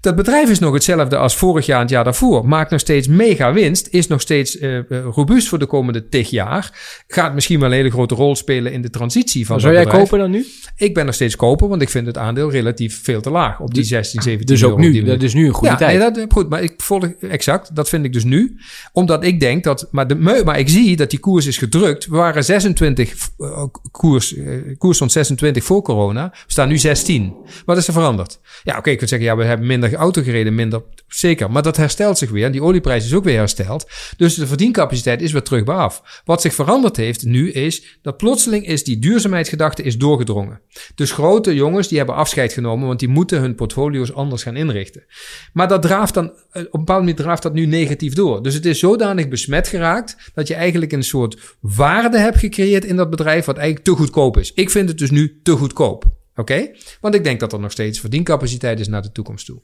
Dat 0.00 0.16
bedrijf 0.16 0.50
is 0.50 0.58
nog 0.60 0.72
hetzelfde 0.72 1.16
als 1.16 1.36
vorig 1.36 1.66
jaar 1.66 1.76
en 1.76 1.82
het 1.82 1.90
jaar 1.90 2.04
daarvoor. 2.04 2.48
Maakt 2.48 2.70
nog 2.70 2.80
steeds 2.80 3.08
mega 3.08 3.52
winst. 3.52 3.88
Is 3.90 4.06
nog 4.06 4.20
steeds 4.20 4.58
eh, 4.58 4.78
eh, 4.78 4.84
robuust 5.10 5.48
voor 5.48 5.58
de 5.58 5.66
komende 5.66 6.08
tig 6.08 6.30
jaar. 6.30 6.78
Gaat 7.08 7.34
misschien 7.34 7.60
wel 7.60 7.68
een 7.68 7.74
hele 7.74 7.90
grote 7.90 8.14
rol 8.14 8.36
spelen 8.36 8.72
in 8.72 8.82
de 8.82 8.90
transitie 8.90 9.46
van 9.46 9.60
Zou 9.60 9.72
jij 9.72 9.82
bedrijf. 9.84 10.02
kopen 10.04 10.18
dan 10.18 10.30
nu? 10.30 10.46
Ik 10.76 10.94
ben 10.94 11.06
nog 11.06 11.14
steeds 11.14 11.36
kopen, 11.36 11.68
want 11.68 11.82
ik 11.82 11.88
vind 11.88 12.06
het 12.06 12.18
aandeel 12.18 12.50
relatief 12.50 13.02
veel 13.02 13.20
te 13.20 13.30
laag. 13.30 13.60
Op 13.60 13.74
die 13.74 13.84
16, 13.84 14.22
17 14.22 14.46
Dus 14.46 14.62
euro 14.62 14.74
ook 14.74 14.80
nu. 14.80 15.02
Dat 15.02 15.22
is 15.22 15.34
nu 15.34 15.46
een 15.46 15.52
goede 15.52 15.72
ja, 15.72 15.76
tijd. 15.76 15.98
Nee, 15.98 16.10
dat, 16.10 16.32
goed, 16.32 16.48
maar 16.48 16.62
ik 16.62 16.74
volg 16.76 17.04
exact. 17.20 17.76
Dat 17.76 17.88
vind 17.88 18.04
ik 18.04 18.12
dus 18.12 18.24
nu. 18.24 18.56
Omdat 18.92 19.24
ik 19.24 19.40
denk 19.40 19.64
dat. 19.64 19.88
Maar, 19.90 20.06
de, 20.06 20.14
maar 20.14 20.58
ik 20.58 20.68
zie 20.68 20.96
dat 20.96 21.10
die 21.10 21.18
koers 21.18 21.46
is 21.46 21.58
gedrukt. 21.58 22.06
We 22.06 22.16
waren 22.16 22.44
26. 22.44 23.14
eh, 23.38 23.64
koers, 23.90 24.36
eh, 24.36 24.44
koers 24.78 24.96
stond 24.96 25.12
26 25.12 25.64
voor 25.64 25.82
corona. 25.82 26.28
We 26.30 26.38
staan 26.46 26.68
nu 26.68 26.78
16. 26.78 27.34
Wat 27.64 27.76
is 27.76 27.86
er 27.86 27.92
veranderd? 27.92 28.40
Ja, 28.62 28.78
oké, 28.78 28.90
ik 28.90 28.98
kan 28.98 29.08
zeggen, 29.08 29.28
ja, 29.28 29.36
we 29.36 29.44
hebben 29.44 29.66
minder 29.66 29.94
auto 29.94 30.22
gereden, 30.22 30.49
minder. 30.54 30.82
Zeker. 31.08 31.50
Maar 31.50 31.62
dat 31.62 31.76
herstelt 31.76 32.18
zich 32.18 32.30
weer. 32.30 32.52
Die 32.52 32.62
olieprijs 32.62 33.04
is 33.04 33.14
ook 33.14 33.24
weer 33.24 33.38
hersteld. 33.38 33.90
Dus 34.16 34.34
de 34.34 34.46
verdiencapaciteit 34.46 35.22
is 35.22 35.32
weer 35.32 35.42
terug 35.42 35.66
af. 35.66 36.22
Wat 36.24 36.40
zich 36.40 36.54
veranderd 36.54 36.96
heeft 36.96 37.24
nu 37.24 37.50
is 37.50 37.98
dat 38.02 38.16
plotseling 38.16 38.66
is 38.66 38.84
die 38.84 38.98
duurzaamheidsgedachte 38.98 39.82
is 39.82 39.98
doorgedrongen. 39.98 40.60
Dus 40.94 41.12
grote 41.12 41.54
jongens 41.54 41.88
die 41.88 41.98
hebben 41.98 42.16
afscheid 42.16 42.52
genomen, 42.52 42.86
want 42.86 42.98
die 42.98 43.08
moeten 43.08 43.40
hun 43.40 43.54
portfolio's 43.54 44.12
anders 44.12 44.42
gaan 44.42 44.56
inrichten. 44.56 45.04
Maar 45.52 45.68
dat 45.68 45.82
draaft 45.82 46.14
dan, 46.14 46.26
eh, 46.26 46.62
op 46.62 46.74
een 46.74 46.80
bepaalde 46.80 47.02
manier 47.02 47.16
draaft 47.16 47.42
dat 47.42 47.52
nu 47.52 47.66
negatief 47.66 48.14
door. 48.14 48.42
Dus 48.42 48.54
het 48.54 48.66
is 48.66 48.78
zodanig 48.78 49.28
besmet 49.28 49.68
geraakt 49.68 50.16
dat 50.34 50.48
je 50.48 50.54
eigenlijk 50.54 50.92
een 50.92 51.04
soort 51.04 51.56
waarde 51.60 52.18
hebt 52.18 52.38
gecreëerd 52.38 52.84
in 52.84 52.96
dat 52.96 53.10
bedrijf 53.10 53.44
wat 53.44 53.56
eigenlijk 53.56 53.86
te 53.86 53.94
goedkoop 53.94 54.38
is. 54.38 54.52
Ik 54.54 54.70
vind 54.70 54.88
het 54.88 54.98
dus 54.98 55.10
nu 55.10 55.40
te 55.42 55.52
goedkoop. 55.52 56.04
Oké? 56.34 56.70
Want 57.00 57.14
ik 57.14 57.24
denk 57.24 57.40
dat 57.40 57.52
er 57.52 57.60
nog 57.60 57.72
steeds 57.72 58.00
verdiencapaciteit 58.00 58.80
is 58.80 58.88
naar 58.88 59.02
de 59.02 59.12
toekomst 59.12 59.46
toe. 59.46 59.60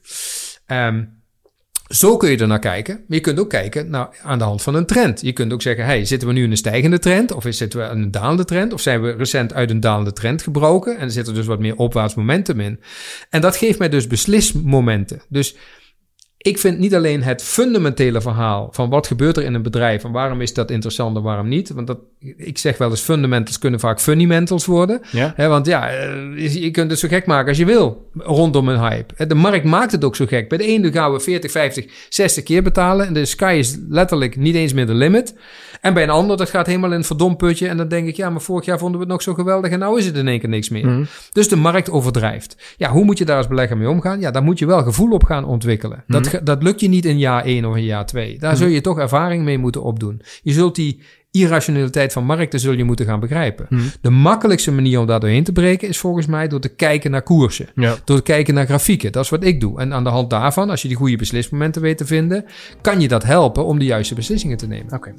Ehm, 0.67 1.03
zo 1.87 2.17
kun 2.17 2.29
je 2.29 2.37
er 2.37 2.47
naar 2.47 2.59
kijken. 2.59 2.95
Maar 2.95 3.17
je 3.17 3.19
kunt 3.19 3.39
ook 3.39 3.49
kijken 3.49 3.89
naar, 3.89 4.09
aan 4.23 4.37
de 4.37 4.43
hand 4.43 4.61
van 4.61 4.75
een 4.75 4.85
trend. 4.85 5.21
Je 5.21 5.33
kunt 5.33 5.53
ook 5.53 5.61
zeggen, 5.61 5.85
hey, 5.85 6.05
zitten 6.05 6.27
we 6.27 6.33
nu 6.33 6.43
in 6.43 6.51
een 6.51 6.57
stijgende 6.57 6.99
trend? 6.99 7.33
Of 7.33 7.45
zitten 7.49 7.79
we 7.79 7.95
in 7.95 8.01
een 8.01 8.11
dalende 8.11 8.45
trend? 8.45 8.73
Of 8.73 8.81
zijn 8.81 9.01
we 9.01 9.11
recent 9.11 9.53
uit 9.53 9.69
een 9.69 9.79
dalende 9.79 10.13
trend 10.13 10.41
gebroken? 10.41 10.97
En 10.97 11.11
zit 11.11 11.27
er 11.27 11.33
dus 11.33 11.45
wat 11.45 11.59
meer 11.59 11.75
opwaarts 11.75 12.15
momentum 12.15 12.59
in? 12.59 12.79
En 13.29 13.41
dat 13.41 13.55
geeft 13.55 13.79
mij 13.79 13.89
dus 13.89 14.07
beslismomenten. 14.07 15.21
Dus 15.29 15.55
ik 16.37 16.57
vind 16.57 16.79
niet 16.79 16.95
alleen 16.95 17.23
het 17.23 17.43
fundamentele 17.43 18.21
verhaal 18.21 18.69
van 18.71 18.89
wat 18.89 19.07
gebeurt 19.07 19.37
er 19.37 19.43
in 19.43 19.53
een 19.53 19.61
bedrijf 19.61 20.03
en 20.03 20.11
waarom 20.11 20.41
is 20.41 20.53
dat 20.53 20.71
interessant 20.71 21.15
en 21.15 21.21
waarom 21.21 21.47
niet. 21.47 21.69
Want 21.69 21.87
dat, 21.87 21.97
ik 22.37 22.57
zeg 22.57 22.77
wel 22.77 22.89
eens 22.89 23.01
fundamentals 23.01 23.59
kunnen 23.59 23.79
vaak 23.79 23.99
fundamentals 23.99 24.65
worden. 24.65 25.01
Ja. 25.11 25.33
Hè, 25.35 25.47
want 25.47 25.65
ja, 25.65 25.89
eh, 25.89 26.53
je 26.53 26.71
kunt 26.71 26.91
het 26.91 26.99
zo 26.99 27.07
gek 27.07 27.25
maken 27.25 27.47
als 27.47 27.57
je 27.57 27.65
wil 27.65 28.09
rondom 28.13 28.67
een 28.67 28.79
hype. 28.79 29.27
De 29.27 29.35
markt 29.35 29.65
maakt 29.65 29.91
het 29.91 30.03
ook 30.03 30.15
zo 30.15 30.25
gek. 30.25 30.49
Bij 30.49 30.57
de 30.57 30.63
ene 30.63 30.91
gaan 30.91 31.11
we 31.11 31.19
40, 31.19 31.51
50, 31.51 31.85
60 32.09 32.43
keer 32.43 32.63
betalen. 32.63 33.07
En 33.07 33.13
de 33.13 33.25
sky 33.25 33.55
is 33.57 33.77
letterlijk 33.89 34.35
niet 34.35 34.55
eens 34.55 34.73
meer 34.73 34.87
de 34.87 34.93
limit. 34.93 35.35
En 35.81 35.93
bij 35.93 36.03
een 36.03 36.09
ander, 36.09 36.37
dat 36.37 36.49
gaat 36.49 36.65
helemaal 36.65 36.91
in 36.91 36.97
een 36.97 37.03
verdomd 37.03 37.37
putje. 37.37 37.67
En 37.67 37.77
dan 37.77 37.87
denk 37.87 38.07
ik, 38.07 38.15
ja, 38.15 38.29
maar 38.29 38.41
vorig 38.41 38.65
jaar 38.65 38.77
vonden 38.77 38.99
we 38.99 39.03
het 39.03 39.13
nog 39.13 39.21
zo 39.21 39.33
geweldig. 39.33 39.71
En 39.71 39.79
nou 39.79 39.99
is 39.99 40.05
het 40.05 40.15
in 40.15 40.27
één 40.27 40.39
keer 40.39 40.49
niks 40.49 40.69
meer. 40.69 40.87
Mhm. 40.87 41.03
Dus 41.31 41.47
de 41.47 41.55
markt 41.55 41.89
overdrijft. 41.89 42.75
Ja, 42.77 42.89
hoe 42.89 43.03
moet 43.03 43.17
je 43.17 43.25
daar 43.25 43.37
als 43.37 43.47
belegger 43.47 43.77
mee 43.77 43.89
omgaan? 43.89 44.19
Ja, 44.19 44.31
daar 44.31 44.43
moet 44.43 44.59
je 44.59 44.65
wel 44.65 44.83
gevoel 44.83 45.11
op 45.11 45.23
gaan 45.23 45.45
ontwikkelen. 45.45 46.03
Dat, 46.07 46.26
dat 46.43 46.63
lukt 46.63 46.79
je 46.79 46.87
niet 46.87 47.05
in 47.05 47.17
jaar 47.17 47.43
1 47.43 47.65
of 47.65 47.75
in 47.75 47.83
jaar 47.83 48.05
2. 48.05 48.39
Daar 48.39 48.57
zul 48.57 48.67
je 48.67 48.81
toch 48.81 48.99
ervaring 48.99 49.43
mee 49.43 49.57
moeten 49.57 49.83
opdoen. 49.83 50.21
Je 50.43 50.51
zult 50.53 50.75
die 50.75 51.01
irrationaliteit 51.31 52.13
van 52.13 52.25
markten 52.25 52.59
zul 52.59 52.73
je 52.73 52.83
moeten 52.83 53.05
gaan 53.05 53.19
begrijpen. 53.19 53.65
Mhm. 53.69 53.81
De 54.01 54.09
makkelijkste 54.09 54.71
manier 54.71 54.99
om 54.99 55.05
daar 55.05 55.19
doorheen 55.19 55.43
te 55.43 55.51
breken 55.51 55.87
is 55.87 55.97
volgens 55.97 56.25
mij 56.25 56.47
door 56.47 56.59
te 56.59 56.75
kijken 56.75 57.11
naar 57.11 57.21
koersen. 57.21 57.67
Ja. 57.75 57.95
Door 58.03 58.17
te 58.17 58.23
kijken 58.23 58.53
naar 58.53 58.65
grafieken. 58.65 59.11
Dat 59.11 59.23
is 59.23 59.29
wat 59.29 59.43
ik 59.43 59.59
doe. 59.61 59.79
En 59.79 59.93
aan 59.93 60.03
de 60.03 60.09
hand 60.09 60.29
daarvan, 60.29 60.69
als 60.69 60.81
je 60.81 60.87
die 60.87 60.97
goede 60.97 61.15
beslismomenten 61.15 61.81
weet 61.81 61.97
te 61.97 62.05
vinden, 62.05 62.45
kan 62.81 63.01
je 63.01 63.07
dat 63.07 63.23
helpen 63.23 63.65
om 63.65 63.79
de 63.79 63.85
juiste 63.85 64.15
beslissingen 64.15 64.57
te 64.57 64.67
nemen. 64.67 64.93
Oké. 64.93 65.13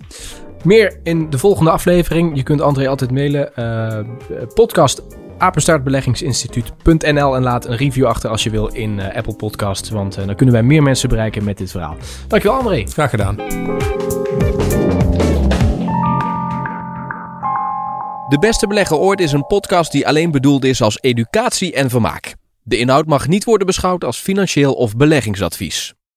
Meer 0.64 0.98
in 1.02 1.30
de 1.30 1.38
volgende 1.38 1.70
aflevering. 1.70 2.36
Je 2.36 2.42
kunt 2.42 2.60
André 2.60 2.88
altijd 2.88 3.10
mailen. 3.10 3.54
eh, 3.56 3.98
podcast 4.54 5.02
apenstaartbeleggingsinstituut.nl 5.38 7.36
en 7.36 7.42
laat 7.42 7.66
een 7.66 7.76
review 7.76 8.06
achter 8.06 8.30
als 8.30 8.42
je 8.42 8.50
wil 8.50 8.66
in 8.66 9.00
eh, 9.00 9.16
Apple 9.16 9.34
Podcasts. 9.34 9.90
Want 9.90 10.16
eh, 10.16 10.26
dan 10.26 10.34
kunnen 10.34 10.54
wij 10.54 10.64
meer 10.64 10.82
mensen 10.82 11.08
bereiken 11.08 11.44
met 11.44 11.58
dit 11.58 11.70
verhaal. 11.70 11.96
Dankjewel 12.28 12.58
André. 12.58 12.84
Graag 12.86 13.10
gedaan. 13.10 13.36
De 18.28 18.38
Beste 18.40 18.66
Belegger 18.66 18.96
Ooit 18.96 19.20
is 19.20 19.32
een 19.32 19.46
podcast 19.46 19.92
die 19.92 20.06
alleen 20.06 20.30
bedoeld 20.30 20.64
is 20.64 20.82
als 20.82 20.98
educatie 21.00 21.74
en 21.74 21.90
vermaak. 21.90 22.34
De 22.62 22.78
inhoud 22.78 23.06
mag 23.06 23.28
niet 23.28 23.44
worden 23.44 23.66
beschouwd 23.66 24.04
als 24.04 24.18
financieel 24.18 24.72
of 24.72 24.96
beleggingsadvies. 24.96 25.97